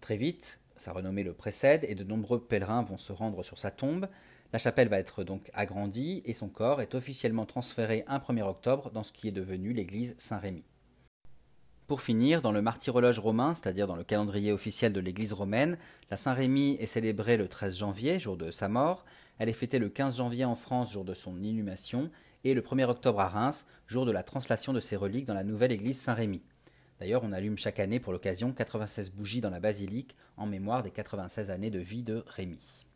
Très 0.00 0.16
vite, 0.16 0.58
sa 0.74 0.90
renommée 0.90 1.22
le 1.22 1.34
précède 1.34 1.84
et 1.88 1.94
de 1.94 2.02
nombreux 2.02 2.40
pèlerins 2.40 2.82
vont 2.82 2.96
se 2.96 3.12
rendre 3.12 3.44
sur 3.44 3.58
sa 3.58 3.70
tombe. 3.70 4.08
La 4.50 4.58
chapelle 4.58 4.88
va 4.88 4.98
être 4.98 5.24
donc 5.24 5.50
agrandie 5.52 6.22
et 6.24 6.32
son 6.32 6.48
corps 6.48 6.80
est 6.80 6.94
officiellement 6.94 7.44
transféré 7.44 8.04
un 8.06 8.16
1er 8.16 8.42
octobre 8.42 8.90
dans 8.90 9.02
ce 9.02 9.12
qui 9.12 9.28
est 9.28 9.32
devenu 9.32 9.74
l'église 9.74 10.14
Saint-Rémy. 10.16 10.64
Pour 11.86 12.00
finir, 12.00 12.40
dans 12.40 12.52
le 12.52 12.62
martyrologe 12.62 13.18
romain, 13.18 13.52
c'est-à-dire 13.52 13.86
dans 13.86 13.96
le 13.96 14.04
calendrier 14.04 14.50
officiel 14.50 14.94
de 14.94 15.00
l'église 15.00 15.34
romaine, 15.34 15.76
la 16.10 16.16
Saint-Rémy 16.16 16.78
est 16.80 16.86
célébrée 16.86 17.36
le 17.36 17.46
13 17.46 17.76
janvier, 17.76 18.18
jour 18.18 18.38
de 18.38 18.50
sa 18.50 18.68
mort. 18.68 19.04
Elle 19.38 19.50
est 19.50 19.54
fêtée 19.54 19.78
le 19.78 19.90
15 19.90 20.16
janvier 20.16 20.46
en 20.46 20.54
France, 20.54 20.92
jour 20.92 21.04
de 21.04 21.14
son 21.14 21.42
inhumation, 21.42 22.10
et 22.44 22.54
le 22.54 22.62
1er 22.62 22.88
octobre 22.88 23.20
à 23.20 23.28
Reims, 23.28 23.66
jour 23.86 24.06
de 24.06 24.12
la 24.12 24.22
translation 24.22 24.72
de 24.72 24.80
ses 24.80 24.96
reliques 24.96 25.26
dans 25.26 25.34
la 25.34 25.44
nouvelle 25.44 25.72
église 25.72 26.00
Saint-Rémy. 26.00 26.42
D'ailleurs, 27.00 27.22
on 27.22 27.32
allume 27.32 27.58
chaque 27.58 27.80
année 27.80 28.00
pour 28.00 28.14
l'occasion 28.14 28.52
96 28.52 29.12
bougies 29.12 29.42
dans 29.42 29.50
la 29.50 29.60
basilique 29.60 30.16
en 30.38 30.46
mémoire 30.46 30.82
des 30.82 30.90
96 30.90 31.50
années 31.50 31.70
de 31.70 31.78
vie 31.78 32.02
de 32.02 32.24
Rémy. 32.26 32.87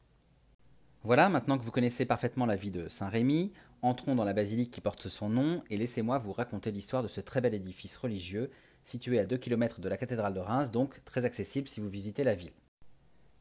Voilà, 1.05 1.29
maintenant 1.29 1.59
que 1.59 1.65
vous 1.65 1.73
connaissez 1.73 2.07
parfaitement 2.07 2.47
la 2.47 2.55
vie 2.55 2.71
de 2.71 2.89
Saint 2.89 3.09
Rémy, 3.09 3.53
entrons 3.83 4.15
dans 4.15 4.25
la 4.25 4.33
basilique 4.33 4.71
qui 4.71 4.81
porte 4.81 5.09
son 5.09 5.29
nom 5.29 5.65
et 5.69 5.77
laissez-moi 5.77 6.17
vous 6.19 6.33
raconter 6.33 6.71
l'histoire 6.71 7.03
de 7.03 7.09
ce 7.09 7.21
très 7.21 7.41
bel 7.41 7.55
édifice 7.55 7.97
religieux 7.97 8.51
situé 8.85 9.19
à 9.19 9.27
2 9.27 9.37
km 9.37 9.81
de 9.81 9.89
la 9.89 9.97
cathédrale 9.97 10.33
de 10.33 10.39
Reims, 10.39 10.71
donc 10.71 11.05
très 11.05 11.25
accessible 11.25 11.67
si 11.67 11.81
vous 11.81 11.89
visitez 11.89 12.23
la 12.23 12.37
ville. 12.37 12.53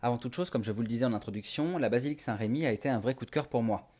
Avant 0.01 0.17
toute 0.17 0.33
chose, 0.33 0.49
comme 0.49 0.63
je 0.63 0.71
vous 0.71 0.81
le 0.81 0.87
disais 0.87 1.05
en 1.05 1.13
introduction, 1.13 1.77
la 1.77 1.89
basilique 1.89 2.21
Saint-Rémy 2.21 2.65
a 2.65 2.71
été 2.71 2.89
un 2.89 2.99
vrai 2.99 3.13
coup 3.13 3.25
de 3.25 3.31
cœur 3.31 3.47
pour 3.47 3.61
moi. 3.61 3.91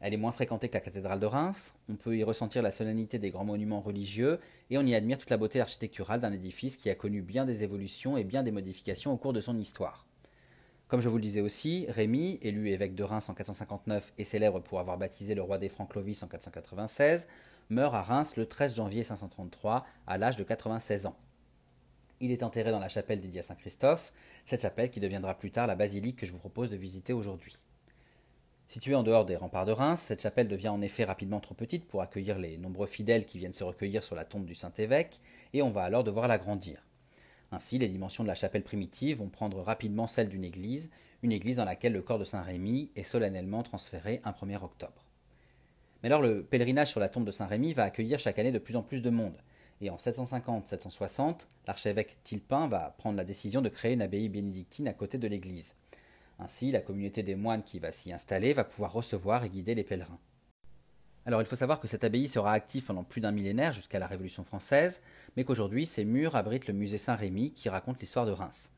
Elle 0.00 0.14
est 0.14 0.18
moins 0.18 0.32
fréquentée 0.32 0.70
que 0.70 0.74
la 0.74 0.80
cathédrale 0.80 1.20
de 1.20 1.26
Reims, 1.26 1.74
on 1.90 1.96
peut 1.96 2.16
y 2.16 2.24
ressentir 2.24 2.62
la 2.62 2.70
solennité 2.70 3.18
des 3.18 3.28
grands 3.28 3.44
monuments 3.44 3.82
religieux, 3.82 4.40
et 4.70 4.78
on 4.78 4.86
y 4.86 4.94
admire 4.94 5.18
toute 5.18 5.28
la 5.28 5.36
beauté 5.36 5.60
architecturale 5.60 6.20
d'un 6.20 6.32
édifice 6.32 6.78
qui 6.78 6.88
a 6.88 6.94
connu 6.94 7.20
bien 7.20 7.44
des 7.44 7.64
évolutions 7.64 8.16
et 8.16 8.24
bien 8.24 8.42
des 8.42 8.50
modifications 8.50 9.12
au 9.12 9.18
cours 9.18 9.34
de 9.34 9.42
son 9.42 9.58
histoire. 9.58 10.06
Comme 10.90 11.00
je 11.00 11.08
vous 11.08 11.18
le 11.18 11.22
disais 11.22 11.40
aussi, 11.40 11.86
Rémy, 11.88 12.40
élu 12.42 12.68
évêque 12.68 12.96
de 12.96 13.04
Reims 13.04 13.28
en 13.28 13.34
459 13.34 14.12
et 14.18 14.24
célèbre 14.24 14.58
pour 14.58 14.80
avoir 14.80 14.98
baptisé 14.98 15.36
le 15.36 15.42
roi 15.42 15.56
des 15.56 15.68
Francs 15.68 15.88
Clovis 15.88 16.20
en 16.24 16.26
496, 16.26 17.28
meurt 17.68 17.94
à 17.94 18.02
Reims 18.02 18.34
le 18.34 18.44
13 18.44 18.74
janvier 18.74 19.04
533 19.04 19.86
à 20.08 20.18
l'âge 20.18 20.36
de 20.36 20.42
96 20.42 21.06
ans. 21.06 21.14
Il 22.18 22.32
est 22.32 22.42
enterré 22.42 22.72
dans 22.72 22.80
la 22.80 22.88
chapelle 22.88 23.20
dédiée 23.20 23.38
à 23.38 23.44
Saint 23.44 23.54
Christophe, 23.54 24.12
cette 24.44 24.62
chapelle 24.62 24.90
qui 24.90 24.98
deviendra 24.98 25.34
plus 25.34 25.52
tard 25.52 25.68
la 25.68 25.76
basilique 25.76 26.16
que 26.16 26.26
je 26.26 26.32
vous 26.32 26.38
propose 26.38 26.70
de 26.70 26.76
visiter 26.76 27.12
aujourd'hui. 27.12 27.54
Située 28.66 28.96
en 28.96 29.04
dehors 29.04 29.24
des 29.24 29.36
remparts 29.36 29.66
de 29.66 29.72
Reims, 29.72 30.00
cette 30.00 30.22
chapelle 30.22 30.48
devient 30.48 30.70
en 30.70 30.82
effet 30.82 31.04
rapidement 31.04 31.38
trop 31.38 31.54
petite 31.54 31.86
pour 31.86 32.02
accueillir 32.02 32.36
les 32.36 32.58
nombreux 32.58 32.88
fidèles 32.88 33.26
qui 33.26 33.38
viennent 33.38 33.52
se 33.52 33.62
recueillir 33.62 34.02
sur 34.02 34.16
la 34.16 34.24
tombe 34.24 34.44
du 34.44 34.56
Saint-Évêque, 34.56 35.20
et 35.52 35.62
on 35.62 35.70
va 35.70 35.84
alors 35.84 36.02
devoir 36.02 36.26
l'agrandir. 36.26 36.82
Ainsi, 37.52 37.78
les 37.78 37.88
dimensions 37.88 38.22
de 38.22 38.28
la 38.28 38.34
chapelle 38.34 38.62
primitive 38.62 39.18
vont 39.18 39.28
prendre 39.28 39.60
rapidement 39.60 40.06
celles 40.06 40.28
d'une 40.28 40.44
église, 40.44 40.90
une 41.22 41.32
église 41.32 41.56
dans 41.56 41.64
laquelle 41.64 41.92
le 41.92 42.02
corps 42.02 42.18
de 42.18 42.24
Saint 42.24 42.42
Rémy 42.42 42.90
est 42.96 43.02
solennellement 43.02 43.62
transféré 43.62 44.20
un 44.24 44.30
1er 44.30 44.62
octobre. 44.62 45.04
Mais 46.02 46.08
alors 46.08 46.22
le 46.22 46.42
pèlerinage 46.42 46.88
sur 46.88 47.00
la 47.00 47.08
tombe 47.08 47.26
de 47.26 47.30
Saint 47.30 47.46
Rémy 47.46 47.72
va 47.72 47.84
accueillir 47.84 48.18
chaque 48.18 48.38
année 48.38 48.52
de 48.52 48.58
plus 48.58 48.76
en 48.76 48.82
plus 48.82 49.02
de 49.02 49.10
monde. 49.10 49.36
Et 49.82 49.90
en 49.90 49.96
750-760, 49.96 51.46
l'archevêque 51.66 52.18
Tilpin 52.22 52.68
va 52.68 52.94
prendre 52.98 53.16
la 53.16 53.24
décision 53.24 53.62
de 53.62 53.68
créer 53.68 53.94
une 53.94 54.02
abbaye 54.02 54.28
bénédictine 54.28 54.88
à 54.88 54.94
côté 54.94 55.18
de 55.18 55.26
l'église. 55.26 55.74
Ainsi, 56.38 56.70
la 56.70 56.80
communauté 56.80 57.22
des 57.22 57.34
moines 57.34 57.62
qui 57.62 57.78
va 57.78 57.92
s'y 57.92 58.12
installer 58.12 58.52
va 58.52 58.64
pouvoir 58.64 58.92
recevoir 58.92 59.44
et 59.44 59.50
guider 59.50 59.74
les 59.74 59.84
pèlerins. 59.84 60.18
Alors 61.26 61.42
il 61.42 61.46
faut 61.46 61.56
savoir 61.56 61.80
que 61.80 61.86
cette 61.86 62.04
abbaye 62.04 62.28
sera 62.28 62.52
active 62.52 62.84
pendant 62.84 63.04
plus 63.04 63.20
d'un 63.20 63.30
millénaire 63.30 63.72
jusqu'à 63.72 63.98
la 63.98 64.06
Révolution 64.06 64.42
française, 64.42 65.02
mais 65.36 65.44
qu'aujourd'hui 65.44 65.84
ses 65.86 66.04
murs 66.04 66.34
abritent 66.34 66.66
le 66.66 66.74
musée 66.74 66.98
Saint-Rémy 66.98 67.52
qui 67.52 67.68
raconte 67.68 68.00
l'histoire 68.00 68.26
de 68.26 68.32
Reims. 68.32 68.70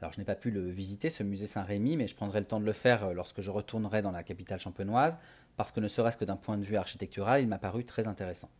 Alors 0.00 0.12
je 0.12 0.18
n'ai 0.18 0.24
pas 0.24 0.34
pu 0.34 0.50
le 0.50 0.68
visiter, 0.68 1.08
ce 1.08 1.22
musée 1.22 1.46
Saint-Rémy, 1.46 1.96
mais 1.96 2.08
je 2.08 2.14
prendrai 2.14 2.40
le 2.40 2.46
temps 2.46 2.60
de 2.60 2.66
le 2.66 2.72
faire 2.72 3.04
euh, 3.04 3.12
lorsque 3.14 3.40
je 3.40 3.50
retournerai 3.50 4.02
dans 4.02 4.10
la 4.10 4.22
capitale 4.22 4.58
champenoise, 4.58 5.18
parce 5.56 5.72
que 5.72 5.80
ne 5.80 5.88
serait-ce 5.88 6.16
que 6.16 6.24
d'un 6.24 6.36
point 6.36 6.58
de 6.58 6.62
vue 6.62 6.76
architectural, 6.76 7.40
il 7.40 7.48
m'a 7.48 7.58
paru 7.58 7.84
très 7.84 8.06
intéressant. 8.06 8.50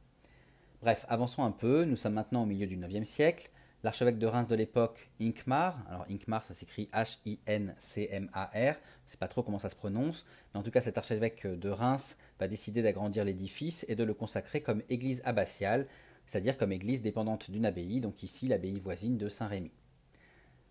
Bref, 0.81 1.05
avançons 1.09 1.45
un 1.45 1.50
peu, 1.50 1.85
nous 1.85 1.97
sommes 1.97 2.14
maintenant 2.14 2.45
au 2.45 2.47
milieu 2.47 2.67
du 2.67 2.76
IXe 2.76 3.09
siècle, 3.09 3.50
L'archevêque 3.85 4.19
de 4.19 4.26
Reims 4.26 4.47
de 4.47 4.55
l'époque, 4.55 5.11
Inkmar, 5.21 5.76
alors 5.91 6.07
Inkmar 6.11 6.43
ça 6.43 6.55
s'écrit 6.55 6.88
H-I-N-C-M-A-R, 6.95 8.75
je 9.05 9.11
sais 9.11 9.19
pas 9.19 9.29
trop 9.29 9.43
comment 9.43 9.59
ça 9.59 9.69
se 9.69 9.76
prononce, 9.76 10.25
mais 10.55 10.61
en 10.61 10.62
tout 10.62 10.71
cas 10.71 10.81
cet 10.81 10.97
archevêque 10.97 11.47
de 11.47 11.69
Reims 11.69 12.17
va 12.41 12.49
décider 12.49 12.81
d'agrandir 12.81 13.26
l'édifice 13.26 13.85
et 13.91 13.95
de 13.95 14.03
le 14.03 14.14
consacrer 14.14 14.62
comme 14.62 14.81
église 14.88 15.21
abbatiale, 15.26 15.87
c'est-à-dire 16.25 16.57
comme 16.57 16.73
église 16.73 17.03
dépendante 17.03 17.50
d'une 17.50 17.67
abbaye, 17.67 18.00
donc 18.00 18.23
ici 18.23 18.49
l'abbaye 18.49 18.79
voisine 18.79 19.19
de 19.19 19.29
Saint-Rémy. 19.29 19.71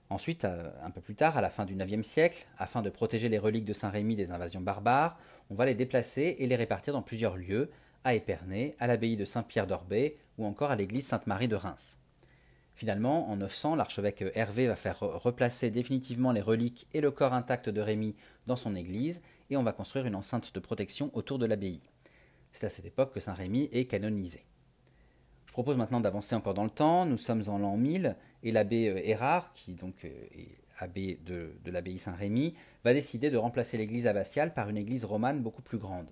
Ensuite, 0.09 0.45
euh, 0.45 0.71
un 0.81 0.89
peu 0.89 1.01
plus 1.01 1.13
tard, 1.13 1.37
à 1.37 1.41
la 1.41 1.51
fin 1.51 1.65
du 1.65 1.75
IXe 1.75 2.05
siècle, 2.05 2.47
afin 2.57 2.81
de 2.81 2.89
protéger 2.89 3.29
les 3.29 3.37
reliques 3.37 3.65
de 3.65 3.73
Saint-Rémy 3.73 4.15
des 4.15 4.31
invasions 4.31 4.61
barbares, 4.61 5.19
on 5.51 5.53
va 5.53 5.67
les 5.67 5.75
déplacer 5.75 6.37
et 6.39 6.47
les 6.47 6.55
répartir 6.55 6.93
dans 6.93 7.03
plusieurs 7.03 7.37
lieux, 7.37 7.69
à 8.03 8.15
Épernay, 8.15 8.73
à 8.79 8.87
l'abbaye 8.87 9.17
de 9.17 9.23
Saint-Pierre 9.23 9.67
d'Orbay 9.67 10.17
ou 10.39 10.47
encore 10.47 10.71
à 10.71 10.75
l'église 10.75 11.05
Sainte-Marie 11.05 11.47
de 11.47 11.55
Reims. 11.55 11.99
Finalement, 12.75 13.29
en 13.29 13.37
900, 13.37 13.75
l'archevêque 13.75 14.23
Hervé 14.33 14.67
va 14.67 14.75
faire 14.75 14.99
replacer 14.99 15.69
définitivement 15.69 16.31
les 16.31 16.41
reliques 16.41 16.87
et 16.93 17.01
le 17.01 17.11
corps 17.11 17.33
intact 17.33 17.69
de 17.69 17.81
Rémy 17.81 18.15
dans 18.47 18.55
son 18.55 18.75
église, 18.75 19.21
et 19.49 19.57
on 19.57 19.63
va 19.63 19.73
construire 19.73 20.05
une 20.05 20.15
enceinte 20.15 20.53
de 20.53 20.59
protection 20.59 21.11
autour 21.13 21.37
de 21.37 21.45
l'abbaye. 21.45 21.81
C'est 22.51 22.65
à 22.65 22.69
cette 22.69 22.85
époque 22.85 23.13
que 23.13 23.19
Saint 23.19 23.33
Rémy 23.33 23.69
est 23.71 23.85
canonisé. 23.85 24.45
Je 25.45 25.51
propose 25.51 25.77
maintenant 25.77 25.99
d'avancer 25.99 26.35
encore 26.35 26.55
dans 26.55 26.63
le 26.63 26.69
temps. 26.71 27.05
Nous 27.05 27.19
sommes 27.19 27.43
en 27.47 27.59
l'an 27.59 27.77
1000 27.77 28.15
et 28.41 28.51
l'abbé 28.51 28.89
euh, 28.89 29.07
Hérard, 29.07 29.53
qui 29.53 29.73
donc 29.73 30.03
euh, 30.03 30.09
est 30.31 30.57
abbé 30.79 31.19
de, 31.25 31.53
de 31.63 31.71
l'abbaye 31.71 31.99
Saint-Rémy, 31.99 32.55
va 32.83 32.93
décider 32.93 33.29
de 33.29 33.37
remplacer 33.37 33.77
l'église 33.77 34.07
abbatiale 34.07 34.53
par 34.55 34.69
une 34.69 34.77
église 34.77 35.05
romane 35.05 35.41
beaucoup 35.41 35.61
plus 35.61 35.77
grande. 35.77 36.09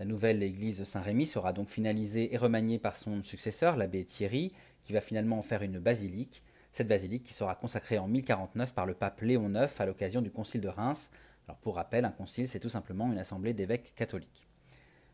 La 0.00 0.06
nouvelle 0.06 0.42
église 0.42 0.82
Saint-Rémy 0.84 1.26
sera 1.26 1.52
donc 1.52 1.68
finalisée 1.68 2.32
et 2.32 2.38
remaniée 2.38 2.78
par 2.78 2.96
son 2.96 3.22
successeur, 3.22 3.76
l'abbé 3.76 4.02
Thierry, 4.02 4.50
qui 4.82 4.94
va 4.94 5.02
finalement 5.02 5.36
en 5.36 5.42
faire 5.42 5.60
une 5.60 5.78
basilique, 5.78 6.42
cette 6.72 6.88
basilique 6.88 7.22
qui 7.22 7.34
sera 7.34 7.54
consacrée 7.54 7.98
en 7.98 8.08
1049 8.08 8.72
par 8.72 8.86
le 8.86 8.94
pape 8.94 9.20
Léon 9.20 9.50
IX 9.54 9.78
à 9.78 9.84
l'occasion 9.84 10.22
du 10.22 10.30
concile 10.30 10.62
de 10.62 10.68
Reims. 10.68 11.10
Alors 11.46 11.58
pour 11.58 11.74
rappel, 11.74 12.06
un 12.06 12.12
concile, 12.12 12.48
c'est 12.48 12.60
tout 12.60 12.70
simplement 12.70 13.12
une 13.12 13.18
assemblée 13.18 13.52
d'évêques 13.52 13.92
catholiques. 13.94 14.48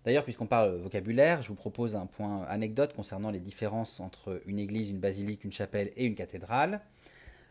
D'ailleurs, 0.04 0.22
puisqu'on 0.22 0.46
parle 0.46 0.76
vocabulaire, 0.76 1.42
je 1.42 1.48
vous 1.48 1.56
propose 1.56 1.96
un 1.96 2.06
point 2.06 2.44
anecdote 2.44 2.92
concernant 2.94 3.32
les 3.32 3.40
différences 3.40 3.98
entre 3.98 4.40
une 4.46 4.60
église, 4.60 4.90
une 4.90 5.00
basilique, 5.00 5.42
une 5.42 5.50
chapelle 5.50 5.90
et 5.96 6.04
une 6.04 6.14
cathédrale. 6.14 6.80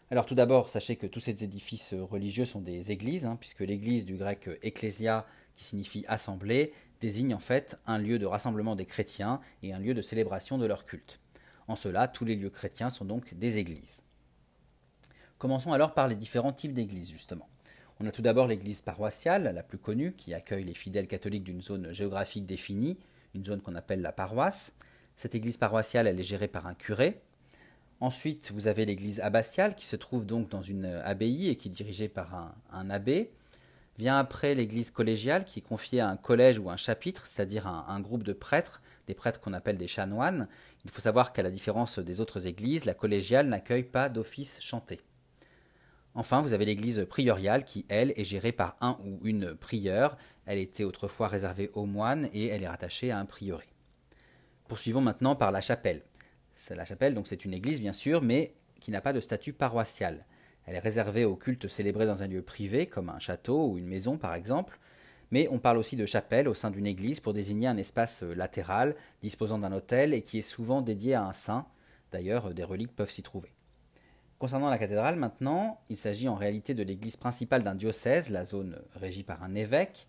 Alors 0.09 0.25
tout 0.25 0.35
d'abord, 0.35 0.69
sachez 0.69 0.95
que 0.95 1.07
tous 1.07 1.19
ces 1.19 1.43
édifices 1.43 1.95
religieux 1.95 2.45
sont 2.45 2.61
des 2.61 2.93
églises, 2.93 3.25
hein, 3.25 3.35
puisque 3.37 3.59
l'église 3.59 4.05
du 4.05 4.15
grec 4.15 4.49
ecclésia, 4.63 5.25
qui 5.55 5.63
signifie 5.63 6.05
assemblée, 6.07 6.73
désigne 7.01 7.33
en 7.33 7.39
fait 7.39 7.77
un 7.85 7.97
lieu 7.97 8.19
de 8.19 8.25
rassemblement 8.25 8.75
des 8.75 8.85
chrétiens 8.85 9.39
et 9.63 9.73
un 9.73 9.79
lieu 9.79 9.93
de 9.93 10.01
célébration 10.01 10.57
de 10.57 10.65
leur 10.65 10.85
culte. 10.85 11.19
En 11.67 11.75
cela, 11.75 12.07
tous 12.07 12.25
les 12.25 12.35
lieux 12.35 12.49
chrétiens 12.49 12.89
sont 12.89 13.05
donc 13.05 13.33
des 13.33 13.57
églises. 13.57 14.03
Commençons 15.37 15.73
alors 15.73 15.93
par 15.93 16.07
les 16.07 16.15
différents 16.15 16.53
types 16.53 16.73
d'églises, 16.73 17.09
justement. 17.09 17.47
On 17.99 18.05
a 18.05 18.11
tout 18.11 18.21
d'abord 18.21 18.47
l'église 18.47 18.81
paroissiale, 18.81 19.51
la 19.53 19.63
plus 19.63 19.77
connue, 19.77 20.13
qui 20.13 20.33
accueille 20.33 20.63
les 20.63 20.73
fidèles 20.73 21.07
catholiques 21.07 21.43
d'une 21.43 21.61
zone 21.61 21.91
géographique 21.91 22.45
définie, 22.45 22.97
une 23.33 23.45
zone 23.45 23.61
qu'on 23.61 23.75
appelle 23.75 24.01
la 24.01 24.11
paroisse. 24.11 24.73
Cette 25.15 25.35
église 25.35 25.57
paroissiale, 25.57 26.07
elle 26.07 26.19
est 26.19 26.23
gérée 26.23 26.47
par 26.47 26.67
un 26.67 26.73
curé. 26.73 27.21
Ensuite, 28.01 28.51
vous 28.53 28.67
avez 28.67 28.85
l'église 28.85 29.21
abbatiale, 29.21 29.75
qui 29.75 29.85
se 29.85 29.95
trouve 29.95 30.25
donc 30.25 30.49
dans 30.49 30.61
une 30.61 30.85
abbaye 30.85 31.49
et 31.49 31.55
qui 31.55 31.69
est 31.69 31.71
dirigée 31.71 32.09
par 32.09 32.35
un, 32.35 32.53
un 32.71 32.89
abbé. 32.89 33.31
Vient 33.97 34.17
après 34.17 34.55
l'église 34.55 34.91
collégiale, 34.91 35.45
qui 35.45 35.59
est 35.59 35.61
confiée 35.61 36.01
à 36.01 36.09
un 36.09 36.17
collège 36.17 36.59
ou 36.59 36.69
un 36.69 36.77
chapitre, 36.77 37.27
c'est-à-dire 37.27 37.65
un, 37.65 37.85
un, 37.87 38.01
groupe 38.01 38.23
de 38.23 38.33
prêtres, 38.33 38.81
des 39.07 39.13
prêtres 39.13 39.39
qu'on 39.39 39.53
appelle 39.53 39.77
des 39.77 39.87
chanoines. 39.87 40.47
Il 40.83 40.91
faut 40.91 41.01
savoir 41.01 41.31
qu'à 41.31 41.43
la 41.43 41.51
différence 41.51 41.99
des 41.99 42.19
autres 42.19 42.45
églises, 42.47 42.85
la 42.85 42.93
collégiale 42.93 43.47
n'accueille 43.47 43.83
pas 43.83 44.09
d'office 44.09 44.61
chanté. 44.61 44.99
Enfin, 46.17 46.39
vous 46.39 46.53
avez 46.53 46.63
l'église 46.63 47.05
prioriale 47.09 47.65
qui, 47.65 47.85
elle, 47.89 48.13
est 48.15 48.23
gérée 48.23 48.53
par 48.53 48.77
un 48.79 48.97
ou 49.03 49.19
une 49.27 49.53
prieure. 49.53 50.17
Elle 50.45 50.59
était 50.59 50.85
autrefois 50.85 51.27
réservée 51.27 51.69
aux 51.73 51.85
moines 51.85 52.29
et 52.33 52.47
elle 52.47 52.63
est 52.63 52.67
rattachée 52.69 53.11
à 53.11 53.19
un 53.19 53.25
prieuré. 53.25 53.65
Poursuivons 54.69 55.01
maintenant 55.01 55.35
par 55.35 55.51
la 55.51 55.59
chapelle. 55.59 56.03
La 56.69 56.85
chapelle, 56.85 57.13
donc, 57.13 57.27
c'est 57.27 57.43
une 57.43 57.53
église, 57.53 57.81
bien 57.81 57.91
sûr, 57.91 58.21
mais 58.21 58.55
qui 58.79 58.91
n'a 58.91 59.01
pas 59.01 59.11
de 59.11 59.19
statut 59.19 59.51
paroissial. 59.51 60.25
Elle 60.65 60.75
est 60.75 60.79
réservée 60.79 61.25
au 61.25 61.35
culte 61.35 61.67
célébré 61.67 62.05
dans 62.05 62.23
un 62.23 62.27
lieu 62.27 62.41
privé, 62.41 62.87
comme 62.87 63.09
un 63.09 63.19
château 63.19 63.69
ou 63.69 63.77
une 63.77 63.87
maison 63.87 64.17
par 64.17 64.33
exemple, 64.33 64.79
mais 65.31 65.47
on 65.51 65.59
parle 65.59 65.77
aussi 65.77 65.95
de 65.95 66.05
chapelle 66.05 66.47
au 66.47 66.53
sein 66.53 66.71
d'une 66.71 66.85
église 66.85 67.19
pour 67.19 67.33
désigner 67.33 67.67
un 67.67 67.77
espace 67.77 68.23
euh, 68.23 68.33
latéral 68.33 68.95
disposant 69.21 69.57
d'un 69.57 69.73
autel 69.73 70.13
et 70.13 70.21
qui 70.21 70.39
est 70.39 70.43
souvent 70.43 70.81
dédié 70.81 71.15
à 71.15 71.25
un 71.25 71.33
saint. 71.33 71.65
D'ailleurs, 72.11 72.47
euh, 72.47 72.53
des 72.53 72.63
reliques 72.63 72.95
peuvent 72.95 73.11
s'y 73.11 73.23
trouver. 73.23 73.51
Concernant 74.37 74.69
la 74.69 74.77
cathédrale 74.77 75.15
maintenant, 75.15 75.81
il 75.89 75.97
s'agit 75.97 76.29
en 76.29 76.35
réalité 76.35 76.73
de 76.73 76.83
l'église 76.83 77.15
principale 77.15 77.63
d'un 77.63 77.75
diocèse, 77.75 78.29
la 78.29 78.43
zone 78.43 78.81
régie 78.95 79.23
par 79.23 79.43
un 79.43 79.55
évêque. 79.55 80.07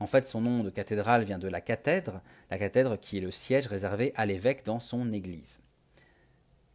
En 0.00 0.06
fait, 0.06 0.28
son 0.28 0.40
nom 0.40 0.62
de 0.62 0.70
cathédrale 0.70 1.24
vient 1.24 1.38
de 1.38 1.48
la 1.48 1.60
cathèdre, 1.60 2.20
la 2.50 2.58
cathèdre 2.58 2.98
qui 2.98 3.18
est 3.18 3.20
le 3.22 3.30
siège 3.30 3.66
réservé 3.66 4.12
à 4.16 4.26
l'évêque 4.26 4.64
dans 4.64 4.80
son 4.80 5.12
église. 5.12 5.60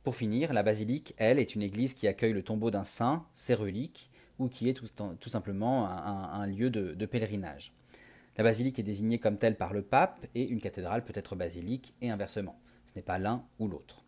Pour 0.04 0.16
finir, 0.16 0.52
la 0.52 0.64
basilique, 0.64 1.14
elle, 1.18 1.40
est 1.40 1.56
une 1.56 1.62
église 1.62 1.94
qui 1.94 2.10
accueille 2.10 2.34
le 2.34 2.44
tombeau 2.44 2.72
d'un 2.72 2.84
saint, 2.84 3.26
ses 3.34 3.54
reliques, 3.54 4.12
ou 4.38 4.50
qui 4.50 4.68
est 4.68 4.74
tout, 4.74 5.30
simplement 5.30 5.88
un, 5.88 6.46
lieu 6.46 6.70
de, 6.70 7.06
pèlerinage. 7.06 7.74
La 8.38 8.44
basilique 8.44 8.80
est 8.80 8.84
désignée 8.84 9.20
comme 9.20 9.38
telle 9.38 9.56
par 9.56 9.74
le 9.74 9.82
pape, 9.82 10.26
et 10.36 10.44
une 10.44 10.60
cathédrale 10.60 11.06
peut 11.06 11.14
être 11.16 11.38
basilique, 11.38 11.94
et 12.02 12.10
inversement. 12.10 12.60
Ce 12.86 12.94
n'est 12.98 13.02
pas 13.02 13.18
l'un 13.18 13.46
ou 13.60 13.70
l'autre. 13.70 14.04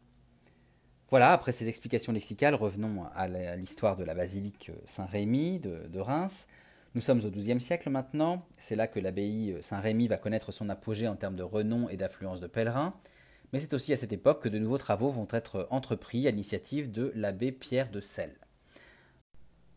Voilà, 1.09 1.31
après 1.31 1.53
ces 1.53 1.69
explications 1.69 2.11
lexicales, 2.11 2.55
revenons 2.55 3.05
à 3.15 3.27
l'histoire 3.55 3.95
de 3.95 4.03
la 4.03 4.15
basilique 4.15 4.71
Saint-Rémy 4.83 5.59
de, 5.59 5.87
de, 5.87 5.99
Reims. 5.99 6.47
Nous 6.93 7.01
sommes 7.01 7.21
au 7.23 7.29
XIIe 7.29 7.61
siècle 7.61 7.89
maintenant, 7.89 8.45
c'est 8.57 8.75
là 8.75 8.87
que 8.87 8.99
l'abbaye 8.99 9.55
Saint-Rémy 9.61 10.07
va 10.07 10.17
connaître 10.17 10.51
son 10.51 10.67
apogée 10.67 11.07
en 11.07 11.15
termes 11.15 11.35
de 11.35 11.43
renom 11.43 11.87
et 11.87 11.95
d'affluence 11.95 12.41
de 12.41 12.47
pèlerins 12.47 12.93
mais 13.51 13.59
c'est 13.59 13.73
aussi 13.73 13.93
à 13.93 13.97
cette 13.97 14.13
époque 14.13 14.43
que 14.43 14.49
de 14.49 14.59
nouveaux 14.59 14.77
travaux 14.77 15.09
vont 15.09 15.27
être 15.31 15.67
entrepris 15.69 16.27
à 16.27 16.31
l'initiative 16.31 16.91
de 16.91 17.11
l'abbé 17.15 17.51
Pierre 17.51 17.91
de 17.91 18.01
Selle. 18.01 18.35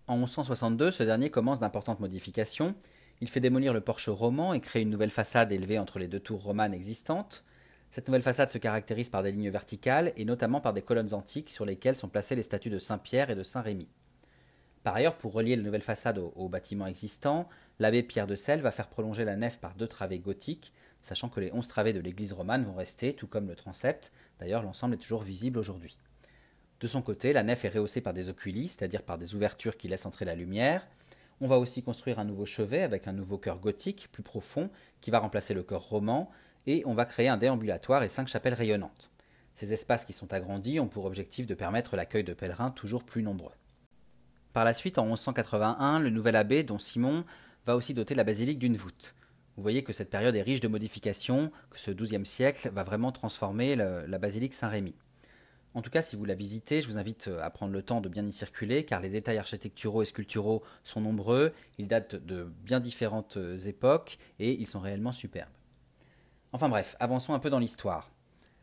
En 0.07 0.17
1162, 0.17 0.91
ce 0.91 1.03
dernier 1.03 1.31
commence 1.31 1.61
d'importantes 1.61 2.01
modifications. 2.01 2.75
Il 3.21 3.29
fait 3.29 3.41
démolir 3.41 3.75
le 3.75 3.81
porche 3.81 4.09
roman 4.09 4.55
et 4.55 4.61
crée 4.61 4.81
une 4.81 4.91
nouvelle 4.91 5.11
façade 5.11 5.53
élevée 5.53 5.79
entre 5.79 5.99
les 5.99 6.09
deux 6.09 6.21
tours 6.21 6.43
romanes 6.43 6.73
existantes. 6.73 7.45
Cette 7.91 8.09
nouvelle 8.09 8.23
façade 8.23 8.51
se 8.51 8.59
caractérise 8.59 9.11
par 9.11 9.23
des 9.23 9.33
lignes 9.33 9.51
verticales 9.51 10.13
et 10.17 10.25
notamment 10.25 10.61
par 10.61 10.73
des 10.73 10.83
colonnes 10.83 11.15
antiques 11.15 11.51
sur 11.51 11.65
lesquelles 11.65 11.97
sont 11.97 12.09
placées 12.09 12.37
les 12.37 12.43
statues 12.43 12.71
de 12.71 12.79
Saint-Pierre 12.79 13.31
et 13.31 13.35
de 13.35 13.43
Saint-Rémy. 13.43 13.89
Par 14.83 14.95
ailleurs, 14.95 15.17
pour 15.17 15.33
relier 15.33 15.57
la 15.57 15.63
nouvelle 15.63 15.83
façade 15.83 16.19
au, 16.19 16.49
bâtiment 16.49 16.87
existant, 16.87 17.49
l'abbé 17.79 18.03
Pierre 18.03 18.27
de 18.27 18.37
Selle 18.37 18.61
va 18.61 18.71
faire 18.71 18.89
prolonger 18.89 19.25
la 19.25 19.37
nef 19.37 19.59
par 19.59 19.75
deux 19.75 19.89
travées 19.89 20.21
gothiques 20.21 20.73
sachant 21.03 21.29
que 21.29 21.41
les 21.41 21.53
onze 21.53 21.69
travées 21.69 21.93
de 21.93 22.01
l'église 22.01 22.33
romane 22.33 22.65
vont 22.65 22.75
rester, 22.75 23.15
tout 23.15 23.27
comme 23.27 23.49
le 23.49 23.55
transept. 23.55 24.13
D'ailleurs, 24.41 24.63
l'ensemble 24.63 24.95
est 24.95 24.99
toujours 24.99 25.23
visible 25.23 25.59
aujourd'hui. 25.59 25.97
De 26.81 26.87
son 26.87 27.03
côté, 27.03 27.33
la 27.33 27.43
nef 27.43 27.65
est 27.65 27.71
rehaussée 27.71 28.01
par 28.01 28.15
des 28.15 28.29
oculis, 28.29 28.69
c'est-à-dire 28.69 29.03
par 29.03 29.19
des 29.19 29.35
ouvertures 29.35 29.77
qui 29.77 29.89
laissent 29.89 30.07
entrer 30.07 30.25
la 30.25 30.35
lumière. 30.35 30.87
On 31.41 31.49
va 31.49 31.59
aussi 31.59 31.83
construire 31.83 32.19
un 32.19 32.25
nouveau 32.25 32.47
chevet 32.47 32.83
avec 32.83 33.09
un 33.09 33.13
nouveau 33.13 33.39
chœur 33.39 33.59
gothique 33.59 34.09
plus 34.13 34.23
profond 34.23 34.71
qui 35.01 35.11
va 35.11 35.19
remplacer 35.19 35.55
le 35.55 35.63
chœur 35.63 35.83
roman, 35.83 36.31
et 36.67 36.83
on 36.87 36.95
va 36.95 37.05
créer 37.05 37.29
un 37.29 37.37
déambulatoire 37.37 38.03
et 38.03 38.09
cinq 38.09 38.29
chapelles 38.29 38.55
rayonnantes. 38.55 39.11
Ces 39.55 39.73
espaces 39.73 40.05
qui 40.05 40.13
sont 40.13 40.33
agrandis 40.33 40.79
ont 40.79 40.87
pour 40.87 41.05
objectif 41.05 41.47
de 41.47 41.55
permettre 41.55 41.97
l'accueil 41.97 42.23
de 42.23 42.35
pèlerins 42.35 42.71
toujours 42.71 43.03
plus 43.03 43.23
nombreux. 43.23 43.55
Par 44.53 44.65
la 44.65 44.73
suite, 44.73 44.99
en 44.99 45.07
1181, 45.07 45.99
le 45.99 46.11
nouvel 46.11 46.37
abbé, 46.37 46.63
dont 46.63 46.79
Simon, 46.79 47.25
va 47.67 47.75
aussi 47.75 47.95
doter 47.95 48.15
la 48.15 48.25
basilique 48.25 48.59
d'une 48.59 48.77
voûte. 48.77 49.15
Vous 49.59 49.63
voyez 49.63 49.83
que 49.83 49.93
cette 49.93 50.09
période 50.09 50.37
est 50.37 50.43
riche 50.43 50.61
de 50.61 50.69
modifications, 50.69 51.51
que 51.71 51.81
ce 51.81 51.91
XIIe 51.91 52.25
siècle 52.25 52.71
va 52.73 52.85
vraiment 52.85 53.11
transformer 53.11 53.75
la 53.75 54.19
basilique 54.19 54.55
Saint-Rémy. 54.55 54.95
En 55.75 55.83
tout 55.83 55.91
cas, 55.91 56.01
si 56.01 56.15
vous 56.15 56.25
la 56.25 56.35
visitez, 56.35 56.81
je 56.81 56.87
vous 56.87 56.97
invite 56.97 57.29
à 57.43 57.51
prendre 57.51 57.73
le 57.73 57.83
temps 57.83 58.01
de 58.01 58.09
bien 58.09 58.25
y 58.25 58.31
circuler, 58.31 58.85
car 58.85 59.01
les 59.01 59.09
détails 59.09 59.37
architecturaux 59.37 60.03
et 60.03 60.05
sculpturaux 60.05 60.63
sont 60.85 61.01
nombreux, 61.01 61.53
ils 61.77 61.89
datent 61.89 62.15
de 62.15 62.45
bien 62.63 62.79
différentes 62.79 63.37
époques, 63.67 64.19
et 64.39 64.53
ils 64.53 64.69
sont 64.69 64.79
réellement 64.79 65.11
superbes. 65.11 65.51
Enfin 66.53 66.69
bref, 66.69 66.95
avançons 67.01 67.35
un 67.35 67.41
peu 67.41 67.51
dans 67.51 67.59
l'histoire. 67.59 68.13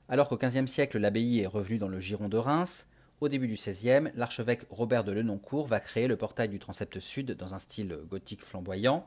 Alors 0.08 0.30
qu'au 0.30 0.38
XVe 0.38 0.66
siècle, 0.66 0.98
l'abbaye 0.98 1.42
est 1.42 1.48
revenue 1.48 1.78
dans 1.78 1.90
le 1.90 2.00
giron 2.00 2.30
de 2.30 2.38
Reims, 2.38 2.88
au 3.20 3.28
début 3.28 3.48
du 3.48 3.56
XVIe, 3.56 4.12
l'archevêque 4.16 4.64
Robert 4.70 5.04
de 5.04 5.12
Lenoncourt 5.12 5.68
va 5.68 5.82
créer 5.82 6.08
le 6.08 6.16
portail 6.16 6.48
du 6.48 6.60
transept 6.60 7.02
sud 7.02 7.32
dans 7.32 7.54
un 7.54 7.60
style 7.60 8.00
gothique 8.10 8.42
flamboyant. 8.42 9.06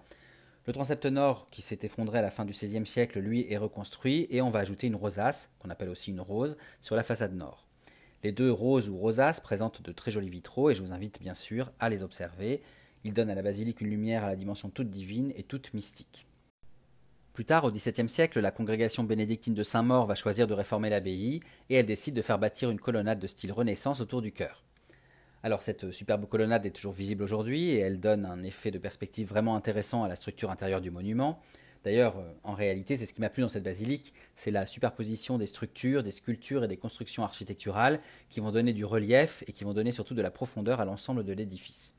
Le 0.69 0.75
transept 0.75 1.07
nord, 1.07 1.49
qui 1.51 1.63
s'est 1.63 1.79
effondré 1.81 2.19
à 2.19 2.23
la 2.23 2.31
fin 2.31 2.45
du 2.45 2.53
XVIe 2.53 2.85
siècle, 2.85 3.21
lui 3.21 3.51
est 3.51 3.57
reconstruit 3.57 4.27
et 4.29 4.43
on 4.43 4.51
va 4.51 4.59
ajouter 4.59 4.87
une 4.87 4.97
rosace, 4.97 5.51
qu'on 5.61 5.71
appelle 5.71 5.89
aussi 5.89 6.11
une 6.11 6.21
rose, 6.21 6.59
sur 6.83 6.95
la 6.95 7.03
façade 7.03 7.35
nord. 7.35 7.67
Les 8.23 8.33
deux 8.33 8.53
roses 8.53 8.91
ou 8.91 8.99
rosaces 8.99 9.41
présentent 9.41 9.81
de 9.81 9.93
très 9.93 10.11
jolis 10.11 10.29
vitraux 10.29 10.69
et 10.69 10.75
je 10.75 10.83
vous 10.83 10.93
invite 10.93 11.23
bien 11.23 11.33
sûr 11.33 11.73
à 11.81 11.89
les 11.89 12.03
observer. 12.03 12.61
Ils 13.03 13.15
donnent 13.15 13.31
à 13.31 13.35
la 13.35 13.41
basilique 13.41 13.81
une 13.81 13.89
lumière 13.89 14.25
à 14.25 14.29
la 14.29 14.37
dimension 14.37 14.69
toute 14.69 14.91
divine 14.91 15.33
et 15.37 15.43
toute 15.43 15.73
mystique. 15.73 16.27
Plus 17.33 17.47
tard, 17.47 17.65
au 17.65 17.71
XVIIe 17.71 18.07
siècle, 18.07 18.39
la 18.39 18.51
congrégation 18.51 19.05
bénédictine 19.05 19.55
de 19.55 19.63
Saint-Maur 19.63 20.05
va 20.05 20.15
choisir 20.15 20.47
de 20.47 20.53
réformer 20.53 20.91
l'abbaye 20.91 21.41
et 21.71 21.77
elle 21.77 21.87
décide 21.87 22.13
de 22.13 22.21
faire 22.21 22.39
bâtir 22.39 22.69
une 22.69 22.79
colonnade 22.79 23.21
de 23.21 23.27
style 23.27 23.53
Renaissance 23.53 24.03
autour 24.03 24.21
du 24.21 24.33
chœur. 24.33 24.68
Alors 25.43 25.63
cette 25.63 25.93
superbe 25.93 26.27
colonnade 26.27 26.67
est 26.67 26.71
toujours 26.71 26.93
visible 26.93 27.23
aujourd'hui 27.23 27.71
et 27.71 27.79
elle 27.79 28.01
donne 28.01 28.27
un 28.27 28.43
effet 28.43 28.71
de 28.71 28.79
perspective 28.79 29.29
vraiment 29.29 29.55
intéressant 29.55 30.03
à 30.03 30.09
la 30.09 30.17
structure 30.17 30.51
intérieure 30.51 30.81
du 30.81 30.91
monument. 30.91 31.41
D'ailleurs, 31.85 32.19
euh, 32.19 32.33
en 32.43 32.55
réalité, 32.55 32.97
c'est 32.97 33.07
ce 33.07 33.13
qui 33.13 33.21
m'a 33.21 33.31
plu 33.31 33.43
dans 33.43 33.49
cette 33.49 33.63
basilique, 33.63 34.13
c'est 34.35 34.51
la 34.51 34.67
superposition 34.67 35.39
des 35.39 35.47
structures, 35.47 36.03
des 36.03 36.11
sculptures 36.11 36.65
et 36.65 36.69
des 36.69 36.77
constructions 36.77 37.23
architecturales 37.23 38.01
qui 38.31 38.41
vont 38.41 38.51
donner 38.51 38.73
du 38.73 38.85
relief 38.85 39.45
et 39.47 39.53
qui 39.53 39.63
vont 39.63 39.75
donner 39.75 39.93
surtout 39.93 40.15
de 40.15 40.23
la 40.23 40.33
profondeur 40.33 40.81
à 40.81 40.85
l'ensemble 40.85 41.25
de 41.25 41.33
l'édifice. 41.33 41.95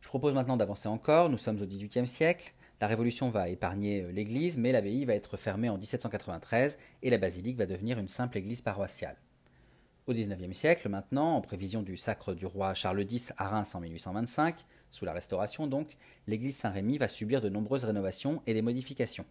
Je 0.00 0.08
propose 0.08 0.34
maintenant 0.34 0.56
d'avancer 0.56 0.88
encore, 0.88 1.28
nous 1.28 1.38
sommes 1.38 1.60
au 1.60 1.66
XVIIIe 1.66 2.06
siècle, 2.06 2.52
la 2.80 2.86
Révolution 2.86 3.30
va 3.30 3.48
épargner 3.48 4.02
euh, 4.02 4.12
l'église, 4.12 4.56
mais 4.58 4.70
l'abbaye 4.70 5.04
va 5.04 5.14
être 5.14 5.36
fermée 5.36 5.68
en 5.68 5.76
1793 5.76 6.78
et 7.02 7.10
la 7.10 7.18
basilique 7.18 7.56
va 7.56 7.66
devenir 7.66 7.98
une 7.98 8.06
simple 8.06 8.38
église 8.38 8.60
paroissiale. 8.60 9.16
Au 10.08 10.14
XIXe 10.14 10.56
siècle, 10.56 10.88
maintenant, 10.88 11.36
en 11.36 11.42
prévision 11.42 11.82
du 11.82 11.98
sacre 11.98 12.32
du 12.32 12.46
roi 12.46 12.72
Charles 12.72 13.02
X 13.02 13.34
à 13.36 13.50
Reims 13.50 13.74
en 13.74 13.80
1825, 13.80 14.56
sous 14.90 15.04
la 15.04 15.12
Restauration 15.12 15.66
donc, 15.66 15.98
l'église 16.26 16.56
Saint-Rémy 16.56 16.96
va 16.96 17.08
subir 17.08 17.42
de 17.42 17.50
nombreuses 17.50 17.84
rénovations 17.84 18.40
et 18.46 18.54
des 18.54 18.62
modifications. 18.62 19.26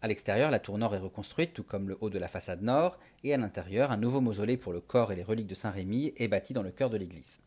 À 0.00 0.08
l'extérieur, 0.08 0.50
la 0.50 0.58
tour 0.58 0.78
nord 0.78 0.94
est 0.94 1.00
reconstruite, 1.00 1.52
tout 1.52 1.64
comme 1.64 1.86
le 1.86 1.98
haut 2.00 2.08
de 2.08 2.18
la 2.18 2.28
façade 2.28 2.62
nord, 2.62 2.98
et 3.24 3.34
à 3.34 3.36
l'intérieur, 3.36 3.90
un 3.90 3.98
nouveau 3.98 4.22
mausolée 4.22 4.56
pour 4.56 4.72
le 4.72 4.80
corps 4.80 5.12
et 5.12 5.16
les 5.16 5.22
reliques 5.22 5.46
de 5.46 5.54
Saint-Rémy 5.54 6.14
est 6.16 6.28
bâti 6.28 6.54
dans 6.54 6.62
le 6.62 6.70
cœur 6.70 6.88
de 6.88 6.96
l'église. 6.96 7.40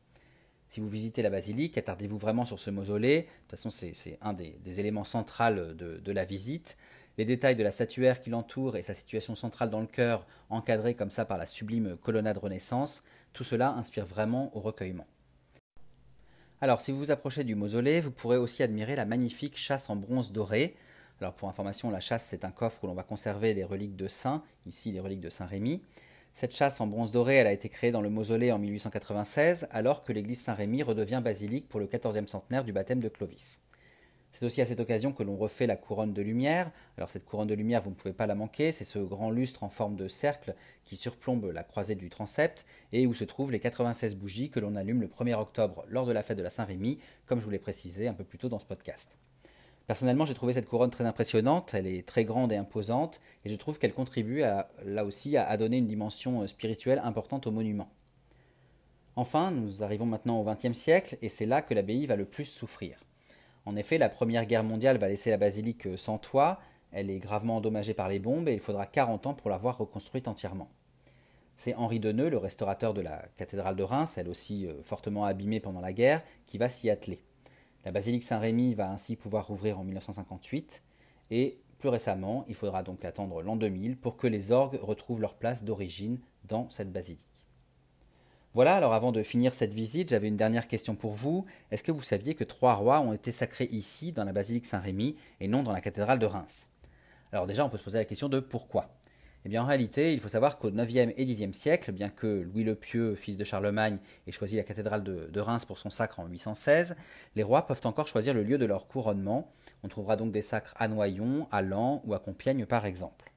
Si 0.70 0.80
vous 0.80 0.88
visitez 0.88 1.24
la 1.24 1.32
basilique, 1.32 1.80
attardez-vous 1.80 2.20
vraiment 2.20 2.46
sur 2.46 2.60
ce 2.60 2.70
mausolée. 2.70 3.22
De 3.22 3.26
toute 3.26 3.52
façon, 3.52 3.72
c'est 3.72 4.20
un 4.22 4.34
des, 4.34 4.80
éléments 4.80 5.06
centraux 5.06 5.74
de, 5.74 6.12
la 6.12 6.24
visite. 6.24 6.78
Les 7.18 7.26
détails 7.26 7.56
de 7.56 7.64
la 7.64 7.72
statuaire 7.72 8.20
qui 8.20 8.32
l'entoure 8.32 8.76
et 8.76 8.82
sa 8.82 8.96
situation 8.96 9.36
centrale 9.36 9.70
dans 9.70 9.82
le 9.82 9.88
cœur, 9.88 10.26
encadrée 10.50 10.96
comme 10.96 11.12
ça 11.12 11.26
par 11.26 11.38
la 11.38 11.46
sublime 11.46 11.96
colonnade 11.98 12.38
Renaissance, 12.38 13.04
tout 13.34 13.44
cela 13.44 13.70
inspire 13.70 14.06
vraiment 14.06 14.56
au 14.58 14.62
recueillement. 14.62 15.06
Alors, 16.60 16.82
si 16.82 16.92
vous 16.92 16.98
vous 16.98 17.12
approchez 17.12 17.44
du 17.44 17.56
mausolée, 17.56 18.00
vous 18.00 18.12
pourrez 18.12 18.38
aussi 18.38 18.64
admirer 18.64 18.96
la 18.96 19.06
magnifique 19.06 19.58
chasse 19.58 19.90
en 19.90 19.96
bronze 19.96 20.32
doré. 20.32 20.76
Alors, 21.20 21.34
pour 21.34 21.50
information, 21.50 21.92
la 21.92 22.00
chasse, 22.00 22.26
c'est 22.26 22.46
un 22.46 22.52
coffre 22.52 22.84
où 22.84 22.88
l'on 22.88 22.94
va 22.94 23.04
conserver 23.04 23.54
des 23.54 23.64
reliques 23.64 23.96
de 23.96 24.08
saints, 24.08 24.44
ici 24.66 24.92
les 24.92 25.00
reliques 25.00 25.20
de 25.20 25.30
Saint 25.30 25.46
Rémy. 25.46 25.84
Cette 26.32 26.56
chasse 26.56 26.82
en 26.82 26.88
bronze 26.88 27.12
doré, 27.12 27.36
elle 27.36 27.48
a 27.48 27.52
été 27.52 27.70
créée 27.70 27.92
dans 27.92 28.02
le 28.02 28.10
mausolée 28.10 28.52
en 28.52 28.58
1896, 28.58 29.68
alors 29.70 30.04
que 30.04 30.12
l'église 30.14 30.42
Saint-Rémy 30.42 30.82
redevient 30.82 31.22
basilique 31.24 31.70
pour 31.70 31.80
le 31.80 31.86
14e 31.86 32.26
centenaire 32.26 32.64
du 32.64 32.74
baptême 32.74 33.02
de 33.02 33.08
Clovis. 33.08 33.60
C'est 34.34 34.46
aussi 34.46 34.62
à 34.62 34.66
cette 34.66 34.80
occasion 34.80 35.14
que 35.14 35.22
l'on 35.22 35.38
refait 35.38 35.68
la 35.68 35.76
couronne 35.76 36.12
de 36.12 36.22
lumière. 36.24 36.72
Alors 36.98 37.12
cette 37.12 37.24
couronne 37.24 37.48
de 37.48 37.54
lumière, 37.54 37.84
vous 37.84 37.92
ne 37.92 37.96
pouvez 37.96 38.16
pas 38.16 38.26
la 38.26 38.34
manquer, 38.34 38.72
c'est 38.72 38.84
ce 38.84 38.98
grand 38.98 39.30
lustre 39.30 39.64
en 39.64 39.70
forme 39.70 39.96
de 39.96 40.08
cercle 40.08 40.56
qui 40.86 40.96
surplombe 40.96 41.52
la 41.54 41.64
croisée 41.64 41.94
du 41.94 42.10
transept 42.10 42.66
et 42.92 43.06
où 43.06 43.14
se 43.14 43.26
trouvent 43.26 43.52
les 43.52 43.60
96 43.60 44.16
bougies 44.16 44.50
que 44.50 44.60
l'on 44.60 44.76
allume 44.76 45.02
le 45.02 45.08
1er 45.08 45.36
octobre 45.36 45.86
lors 45.88 46.08
de 46.08 46.12
la 46.12 46.24
fête 46.24 46.40
de 46.40 46.44
la 46.44 46.50
Saint-Rémy, 46.50 46.98
comme 47.28 47.40
je 47.40 47.46
vous 47.46 47.52
l'ai 47.52 47.60
précisé 47.60 48.08
un 48.08 48.16
peu 48.16 48.24
plus 48.24 48.40
tôt 48.40 48.50
dans 48.50 48.58
ce 48.58 48.66
podcast. 48.66 49.18
Personnellement, 49.86 50.26
j'ai 50.26 50.34
trouvé 50.34 50.54
cette 50.54 50.68
couronne 50.68 50.90
très 50.90 51.06
impressionnante, 51.06 51.76
elle 51.76 51.86
est 51.86 52.08
très 52.08 52.26
grande 52.26 52.52
et 52.52 52.58
imposante, 52.58 53.22
et 53.46 53.50
je 53.50 53.56
trouve 53.56 53.78
qu'elle 53.78 53.94
contribue 53.94 54.42
là 54.86 55.06
aussi 55.06 55.38
à, 55.38 55.56
donner 55.58 55.78
une 55.78 55.88
dimension 55.88 56.42
euh, 56.42 56.48
spirituelle 56.48 57.02
importante 57.04 57.46
au 57.46 57.52
monument. 57.52 57.90
Enfin, 59.16 59.52
nous 59.52 59.84
arrivons 59.84 60.08
maintenant 60.08 60.40
au 60.40 60.44
XXe 60.44 60.76
siècle, 60.76 61.18
et 61.22 61.30
c'est 61.30 61.46
là 61.46 61.62
que 61.62 61.76
l'abbaye 61.76 62.08
va 62.08 62.16
le 62.16 62.26
plus 62.26 62.46
souffrir. 62.46 62.98
En 63.66 63.76
effet, 63.76 63.98
la 63.98 64.10
Première 64.10 64.46
Guerre 64.46 64.64
mondiale 64.64 64.98
va 64.98 65.08
laisser 65.08 65.30
la 65.30 65.38
basilique 65.38 65.88
euh, 65.88 65.98
sans 65.98 66.18
toit, 66.18 66.60
elle 66.92 67.10
est 67.10 67.20
gravement 67.20 67.58
endommagée 67.58 67.94
par 67.94 68.08
les 68.08 68.20
bombes, 68.20 68.48
et 68.50 68.54
il 68.54 68.60
faudra 68.60 68.86
40 68.86 69.28
ans 69.28 69.34
pour 69.34 69.50
la 69.50 69.58
voir 69.58 69.78
reconstruite 69.78 70.28
entièrement. 70.28 70.70
C'est 71.56 71.76
Henri 71.76 72.00
Deneux, 72.00 72.30
le 72.30 72.38
restaurateur 72.38 72.94
de 72.94 73.02
la 73.02 73.26
cathédrale 73.38 73.76
de 73.76 73.84
Reims, 73.84 74.18
elle 74.18 74.30
aussi 74.30 74.68
euh, 74.68 74.82
fortement 74.82 75.26
abîmée 75.26 75.60
pendant 75.60 75.82
la 75.82 75.94
guerre, 75.94 76.22
qui 76.46 76.58
va 76.58 76.70
s'y 76.70 76.90
atteler. 76.90 77.24
La 77.86 77.92
basilique 77.92 78.24
Saint-Rémy 78.24 78.74
va 78.76 78.90
ainsi 78.90 79.16
pouvoir 79.16 79.48
rouvrir 79.48 79.80
en 79.80 79.84
1958 79.84 80.84
et 81.32 81.60
plus 81.80 81.90
récemment, 81.90 82.46
il 82.48 82.56
faudra 82.56 82.82
donc 82.82 83.04
attendre 83.04 83.42
l'an 83.42 83.58
2000 83.58 83.98
pour 83.98 84.16
que 84.16 84.28
les 84.28 84.52
orgues 84.52 84.80
retrouvent 84.82 85.20
leur 85.20 85.36
place 85.36 85.66
d'origine 85.66 86.20
dans 86.46 86.70
cette 86.70 86.94
basilique. 86.94 87.33
Voilà, 88.54 88.76
alors 88.76 88.94
avant 88.94 89.12
de 89.12 89.24
finir 89.24 89.56
cette 89.56 89.74
visite, 89.74 90.10
j'avais 90.10 90.28
une 90.28 90.38
dernière 90.38 90.68
question 90.68 90.96
pour 90.96 91.14
vous. 91.14 91.46
Est-ce 91.72 91.84
que 91.84 91.92
vous 91.92 92.04
saviez 92.04 92.36
que 92.36 92.44
trois 92.44 92.76
rois 92.76 93.00
ont 93.00 93.12
été 93.12 93.32
sacrés 93.32 93.68
ici, 93.72 94.12
dans 94.12 94.24
la 94.24 94.32
basilique 94.32 94.68
Saint-Rémy, 94.68 95.16
et 95.40 95.48
non 95.48 95.64
dans 95.64 95.72
la 95.72 95.82
cathédrale 95.82 96.20
de 96.20 96.28
Reims? 96.28 96.68
Alors 97.32 97.48
déjà, 97.48 97.66
on 97.66 97.70
peut 97.70 97.80
se 97.80 97.84
poser 97.84 97.98
la 97.98 98.06
question 98.06 98.30
de 98.30 98.40
pourquoi 98.40 98.90
eh 99.46 99.50
bien, 99.50 99.62
en 99.62 99.66
réalité, 99.66 100.14
il 100.14 100.22
faut 100.22 100.30
savoir 100.30 100.58
qu'au 100.58 100.70
IXe 100.70 101.12
et 101.18 101.26
Xe 101.26 101.52
siècle, 101.52 101.92
bien 101.92 102.08
que 102.08 102.28
Louis 102.28 102.64
le 102.64 102.76
Pieux, 102.76 103.14
fils 103.16 103.36
de 103.36 103.44
Charlemagne, 103.44 103.98
ait 104.26 104.32
choisi 104.32 104.56
la 104.56 104.64
cathédrale 104.64 105.04
de, 105.04 105.40
Reims 105.42 105.66
pour 105.66 105.78
son 105.78 105.90
sacre 105.90 106.22
en 106.22 106.28
816, 106.28 106.96
les 107.36 107.44
rois 107.44 107.68
peuvent 107.68 107.82
encore 107.84 108.08
choisir 108.08 108.34
le 108.34 108.42
lieu 108.42 108.58
de 108.58 108.66
leur 108.66 108.88
couronnement. 108.88 109.52
On 109.84 109.90
trouvera 109.90 110.16
donc 110.16 110.32
des 110.32 110.42
sacres 110.42 110.74
à 110.78 110.88
Noyon, 110.88 111.50
à 111.52 111.62
Lens 111.62 112.02
ou 112.06 112.14
à 112.14 112.20
Compiègne 112.20 112.66
par 112.66 112.86
exemple. 112.86 113.33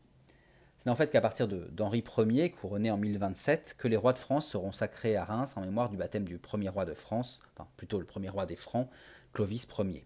C'est 0.78 0.90
en 0.90 0.94
fait 0.94 1.10
qu'à 1.10 1.20
partir 1.20 1.48
d'Henri 1.48 2.04
Ier, 2.18 2.50
couronné 2.50 2.90
en 2.90 2.96
1027, 2.96 3.76
que 3.78 3.88
les 3.88 3.96
rois 3.96 4.12
de 4.12 4.18
France 4.18 4.46
seront 4.46 4.72
sacrés 4.72 5.16
à 5.16 5.24
Reims 5.24 5.56
en 5.56 5.62
mémoire 5.62 5.88
du 5.88 5.96
baptême 5.96 6.24
du 6.24 6.38
premier 6.38 6.68
roi 6.68 6.84
de 6.84 6.94
France, 6.94 7.40
enfin 7.54 7.68
plutôt 7.76 7.98
le 7.98 8.06
premier 8.06 8.28
roi 8.28 8.46
des 8.46 8.56
Francs, 8.56 8.88
Clovis 9.32 9.66
Ier. 9.78 10.04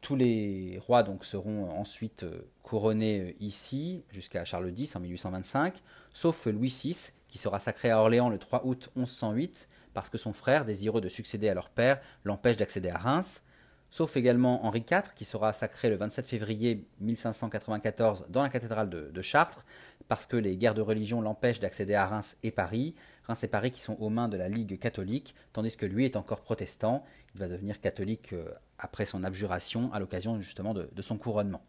Tous 0.00 0.16
les 0.16 0.80
rois 0.84 1.04
donc 1.04 1.24
seront 1.24 1.70
ensuite 1.70 2.24
euh, 2.24 2.50
couronnés 2.64 3.20
euh, 3.20 3.32
ici 3.38 4.04
jusqu'à 4.10 4.44
Charles 4.44 4.72
X 4.76 4.96
en 4.96 5.00
1825, 5.00 5.80
sauf 6.12 6.46
Louis 6.46 6.74
VI 6.82 7.12
qui 7.28 7.38
sera 7.38 7.60
sacré 7.60 7.90
à 7.90 8.00
Orléans 8.00 8.28
le 8.28 8.38
3 8.38 8.66
août 8.66 8.90
1108 8.96 9.68
parce 9.94 10.10
que 10.10 10.18
son 10.18 10.32
frère, 10.32 10.64
désireux 10.64 11.00
de 11.00 11.08
succéder 11.08 11.48
à 11.48 11.54
leur 11.54 11.70
père, 11.70 12.00
l'empêche 12.24 12.56
d'accéder 12.56 12.88
à 12.88 12.98
Reims, 12.98 13.44
sauf 13.92 14.16
également 14.16 14.64
Henri 14.64 14.84
IV 14.90 15.12
qui 15.14 15.26
sera 15.26 15.52
sacré 15.52 15.90
le 15.90 15.96
27 15.96 16.26
février 16.26 16.88
1594 17.00 18.24
dans 18.30 18.42
la 18.42 18.48
cathédrale 18.48 18.88
de, 18.88 19.22
Chartres 19.22 19.66
parce 20.08 20.26
que 20.26 20.36
les 20.36 20.56
guerres 20.56 20.74
de 20.74 20.80
religion 20.80 21.20
l'empêchent 21.20 21.60
d'accéder 21.60 21.94
à 21.94 22.06
Reims 22.06 22.38
et 22.42 22.50
Paris, 22.50 22.94
Reims 23.24 23.44
et 23.44 23.48
Paris 23.48 23.70
qui 23.70 23.82
sont 23.82 23.98
aux 24.00 24.08
mains 24.08 24.28
de 24.28 24.38
la 24.38 24.48
Ligue 24.48 24.78
catholique, 24.78 25.34
tandis 25.52 25.76
que 25.76 25.84
lui 25.84 26.06
est 26.06 26.16
encore 26.16 26.40
protestant, 26.40 27.04
il 27.34 27.40
va 27.40 27.48
devenir 27.48 27.82
catholique 27.82 28.32
euh, 28.32 28.50
après 28.78 29.04
son 29.04 29.24
abjuration 29.24 29.92
à 29.92 30.00
l'occasion 30.00 30.40
justement 30.40 30.72
de, 30.72 30.88
son 31.02 31.18
couronnement. 31.18 31.62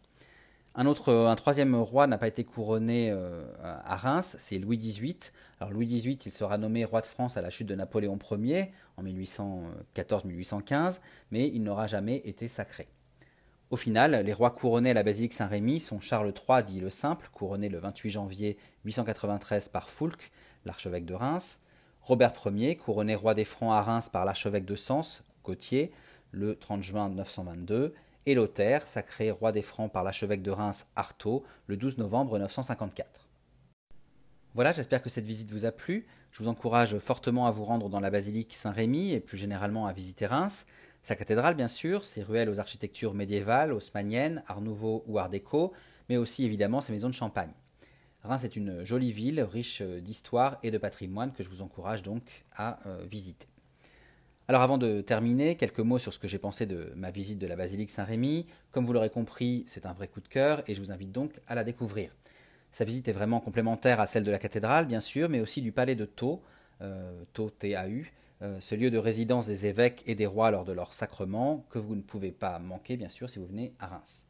Un, 0.76 0.86
autre, 0.86 1.12
un 1.12 1.36
troisième 1.36 1.76
roi 1.76 2.06
n'a 2.08 2.18
pas 2.18 2.26
été 2.26 2.42
couronné 2.42 3.10
euh, 3.10 3.44
à 3.62 3.96
Reims, 3.96 4.34
c'est 4.38 4.58
Louis 4.58 4.76
XVIII. 4.76 5.16
Louis 5.70 5.86
XVIII, 5.86 6.30
sera 6.30 6.58
nommé 6.58 6.84
roi 6.84 7.00
de 7.00 7.06
France 7.06 7.36
à 7.36 7.42
la 7.42 7.48
chute 7.48 7.68
de 7.68 7.74
Napoléon 7.74 8.18
Ier 8.32 8.72
en 8.96 9.04
1814-1815, 9.04 11.00
mais 11.30 11.48
il 11.48 11.62
n'aura 11.62 11.86
jamais 11.86 12.22
été 12.24 12.48
sacré. 12.48 12.88
Au 13.70 13.76
final, 13.76 14.24
les 14.24 14.32
rois 14.32 14.50
couronnés 14.50 14.90
à 14.90 14.94
la 14.94 15.02
basilique 15.02 15.32
Saint-Rémy 15.32 15.80
sont 15.80 16.00
Charles 16.00 16.34
III, 16.48 16.62
dit 16.62 16.80
le 16.80 16.90
Simple, 16.90 17.28
couronné 17.32 17.68
le 17.68 17.78
28 17.78 18.10
janvier 18.10 18.58
893 18.84 19.68
par 19.68 19.88
Foulques, 19.88 20.30
l'archevêque 20.64 21.06
de 21.06 21.14
Reims, 21.14 21.60
Robert 22.02 22.34
Ier, 22.46 22.76
couronné 22.76 23.14
roi 23.14 23.34
des 23.34 23.44
Francs 23.44 23.72
à 23.72 23.80
Reims 23.80 24.08
par 24.10 24.24
l'archevêque 24.24 24.64
de 24.64 24.76
Sens, 24.76 25.22
Gauthier, 25.44 25.92
le 26.32 26.56
30 26.56 26.82
juin 26.82 27.08
922, 27.08 27.94
et 28.26 28.34
Lothaire, 28.34 28.86
sacré 28.86 29.30
roi 29.30 29.52
des 29.52 29.62
Francs 29.62 29.92
par 29.92 30.04
l'archevêque 30.04 30.42
de 30.42 30.50
Reims 30.50 30.86
Artaud, 30.96 31.44
le 31.66 31.76
12 31.76 31.98
novembre 31.98 32.38
954. 32.38 33.28
Voilà, 34.54 34.72
j'espère 34.72 35.02
que 35.02 35.08
cette 35.08 35.26
visite 35.26 35.50
vous 35.50 35.66
a 35.66 35.72
plu. 35.72 36.06
Je 36.30 36.42
vous 36.42 36.48
encourage 36.48 36.98
fortement 36.98 37.46
à 37.46 37.50
vous 37.50 37.64
rendre 37.64 37.88
dans 37.88 38.00
la 38.00 38.10
basilique 38.10 38.54
Saint-Rémy 38.54 39.12
et 39.12 39.20
plus 39.20 39.36
généralement 39.36 39.86
à 39.86 39.92
visiter 39.92 40.26
Reims. 40.26 40.66
Sa 41.02 41.16
cathédrale, 41.16 41.54
bien 41.54 41.68
sûr, 41.68 42.04
ses 42.04 42.22
ruelles 42.22 42.48
aux 42.48 42.60
architectures 42.60 43.14
médiévales, 43.14 43.72
haussmanniennes, 43.72 44.42
Art 44.46 44.60
Nouveau 44.60 45.04
ou 45.06 45.18
Art 45.18 45.28
déco, 45.28 45.72
mais 46.08 46.16
aussi 46.16 46.44
évidemment 46.44 46.80
ses 46.80 46.92
maisons 46.92 47.08
de 47.08 47.14
champagne. 47.14 47.52
Reims 48.22 48.44
est 48.44 48.56
une 48.56 48.84
jolie 48.84 49.12
ville, 49.12 49.40
riche 49.42 49.82
d'histoire 49.82 50.58
et 50.62 50.70
de 50.70 50.78
patrimoine 50.78 51.32
que 51.32 51.42
je 51.42 51.50
vous 51.50 51.60
encourage 51.60 52.02
donc 52.02 52.44
à 52.56 52.78
visiter. 53.02 53.48
Alors 54.46 54.60
avant 54.60 54.76
de 54.76 55.00
terminer, 55.00 55.54
quelques 55.54 55.80
mots 55.80 55.98
sur 55.98 56.12
ce 56.12 56.18
que 56.18 56.28
j'ai 56.28 56.38
pensé 56.38 56.66
de 56.66 56.92
ma 56.96 57.10
visite 57.10 57.38
de 57.38 57.46
la 57.46 57.56
basilique 57.56 57.88
Saint-Rémy. 57.88 58.46
Comme 58.72 58.84
vous 58.84 58.92
l'aurez 58.92 59.08
compris, 59.08 59.64
c'est 59.66 59.86
un 59.86 59.94
vrai 59.94 60.06
coup 60.06 60.20
de 60.20 60.28
cœur 60.28 60.62
et 60.66 60.74
je 60.74 60.80
vous 60.80 60.92
invite 60.92 61.12
donc 61.12 61.32
à 61.46 61.54
la 61.54 61.64
découvrir. 61.64 62.10
Sa 62.70 62.84
visite 62.84 63.08
est 63.08 63.12
vraiment 63.12 63.40
complémentaire 63.40 64.00
à 64.00 64.06
celle 64.06 64.22
de 64.22 64.30
la 64.30 64.38
cathédrale, 64.38 64.84
bien 64.84 65.00
sûr, 65.00 65.30
mais 65.30 65.40
aussi 65.40 65.62
du 65.62 65.72
palais 65.72 65.94
de 65.94 66.04
Thau, 66.04 66.42
euh, 66.82 67.24
T-A-U, 67.58 68.12
euh, 68.42 68.60
ce 68.60 68.74
lieu 68.74 68.90
de 68.90 68.98
résidence 68.98 69.46
des 69.46 69.64
évêques 69.64 70.02
et 70.06 70.14
des 70.14 70.26
rois 70.26 70.50
lors 70.50 70.66
de 70.66 70.72
leur 70.72 70.92
sacrement, 70.92 71.64
que 71.70 71.78
vous 71.78 71.94
ne 71.94 72.02
pouvez 72.02 72.30
pas 72.30 72.58
manquer, 72.58 72.98
bien 72.98 73.08
sûr, 73.08 73.30
si 73.30 73.38
vous 73.38 73.46
venez 73.46 73.72
à 73.78 73.86
Reims. 73.86 74.26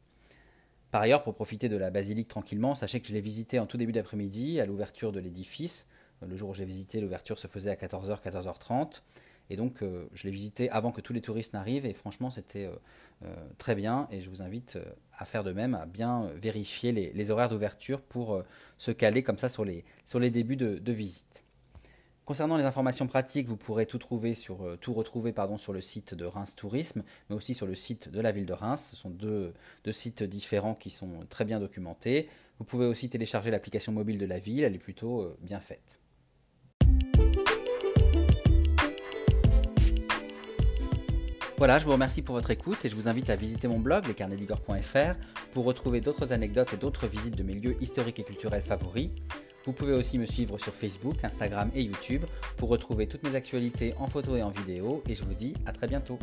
Par 0.91 1.01
ailleurs, 1.01 1.23
pour 1.23 1.35
profiter 1.35 1.67
de 1.67 1.75
la 1.75 1.89
basilique 1.89 2.29
tranquillement, 2.29 2.73
sachez 2.73 3.01
que 3.01 3.07
je 3.07 3.13
l'ai 3.13 3.19
visité 3.19 3.59
en 3.59 3.65
tout 3.65 3.75
début 3.75 3.91
d'après-midi, 3.91 4.61
à 4.61 4.65
l'ouverture 4.65 5.11
de 5.11 5.19
l'édifice. 5.19 5.87
Le 6.25 6.37
jour 6.37 6.51
où 6.51 6.53
j'ai 6.53 6.63
visité, 6.63 7.01
l'ouverture 7.01 7.37
se 7.37 7.47
faisait 7.47 7.71
à 7.71 7.75
14h, 7.75 8.21
14h30. 8.23 9.01
Et 9.49 9.55
donc, 9.55 9.81
euh, 9.81 10.07
je 10.13 10.23
l'ai 10.23 10.31
visité 10.31 10.69
avant 10.69 10.91
que 10.91 11.01
tous 11.01 11.13
les 11.13 11.21
touristes 11.21 11.53
n'arrivent. 11.53 11.85
Et 11.85 11.93
franchement, 11.93 12.29
c'était 12.29 12.65
euh, 12.65 12.75
euh, 13.23 13.35
très 13.57 13.75
bien. 13.75 14.07
Et 14.11 14.21
je 14.21 14.29
vous 14.29 14.41
invite 14.41 14.77
à 15.17 15.25
faire 15.25 15.43
de 15.43 15.51
même, 15.51 15.75
à 15.75 15.85
bien 15.85 16.27
vérifier 16.35 16.91
les, 16.91 17.31
horaires 17.31 17.49
d'ouverture 17.49 18.01
pour 18.01 18.43
se 18.77 18.91
caler 18.91 19.23
comme 19.23 19.37
ça 19.37 19.49
sur 19.49 19.63
les, 19.65 19.85
sur 20.05 20.19
les 20.19 20.29
débuts 20.29 20.57
de, 20.57 20.91
visite. 20.91 21.43
Concernant 22.25 22.57
les 22.57 22.65
informations 22.65 23.07
pratiques, 23.07 23.47
vous 23.47 23.55
pourrez 23.55 23.85
tout, 23.85 23.99
trouver 23.99 24.33
sur, 24.33 24.77
tout 24.79 24.93
retrouver 24.93 25.31
pardon, 25.31 25.57
sur 25.57 25.73
le 25.73 25.81
site 25.81 26.15
de 26.15 26.25
Reims 26.25 26.55
Tourisme, 26.55 27.03
mais 27.29 27.35
aussi 27.35 27.53
sur 27.53 27.67
le 27.67 27.75
site 27.75 28.09
de 28.09 28.19
la 28.19 28.31
ville 28.31 28.45
de 28.45 28.53
Reims. 28.53 28.89
Ce 28.91 28.95
sont 28.95 29.09
deux, 29.11 29.53
deux 29.83 29.91
sites 29.91 30.23
différents 30.23 30.75
qui 30.75 30.89
sont 30.89 31.19
très 31.29 31.45
bien 31.45 31.59
documentés. 31.59 32.27
Vous 32.59 32.65
pouvez 32.65 32.85
aussi 32.85 33.09
télécharger 33.09 33.51
l'application 33.51 33.91
mobile 33.91 34.17
de 34.17 34.25
la 34.25 34.39
ville, 34.39 34.63
elle 34.63 34.75
est 34.75 34.79
plutôt 34.79 35.35
bien 35.41 35.59
faite. 35.59 35.99
Voilà, 41.65 41.79
je 41.79 41.85
vous 41.85 41.93
remercie 41.93 42.21
pour 42.21 42.35
votre 42.35 42.51
écoute 42.51 42.85
et 42.85 42.89
je 42.89 42.95
vous 42.95 43.07
invite 43.07 43.31
à 43.31 43.35
visiter 43.35 43.67
mon 43.67 43.79
blog, 43.79 44.05
lescarnetsdigor.fr, 44.05 45.17
pour 45.51 45.65
retrouver 45.65 45.99
d'autres 45.99 46.31
anecdotes 46.31 46.73
et 46.73 46.77
d'autres 46.77 47.07
visites 47.07 47.35
de 47.35 47.41
mes 47.41 47.53
lieux 47.53 47.75
historiques 47.81 48.19
et 48.19 48.23
culturels 48.23 48.61
favoris. 48.61 49.09
Vous 49.65 49.73
pouvez 49.73 49.93
aussi 49.93 50.19
me 50.19 50.27
suivre 50.27 50.59
sur 50.59 50.75
Facebook, 50.75 51.23
Instagram 51.23 51.71
et 51.73 51.81
YouTube 51.81 52.23
pour 52.55 52.69
retrouver 52.69 53.07
toutes 53.07 53.23
mes 53.23 53.33
actualités 53.33 53.95
en 53.97 54.05
photo 54.05 54.35
et 54.35 54.43
en 54.43 54.51
vidéo 54.51 55.01
et 55.09 55.15
je 55.15 55.23
vous 55.23 55.33
dis 55.33 55.55
à 55.65 55.71
très 55.71 55.87
bientôt. 55.87 56.19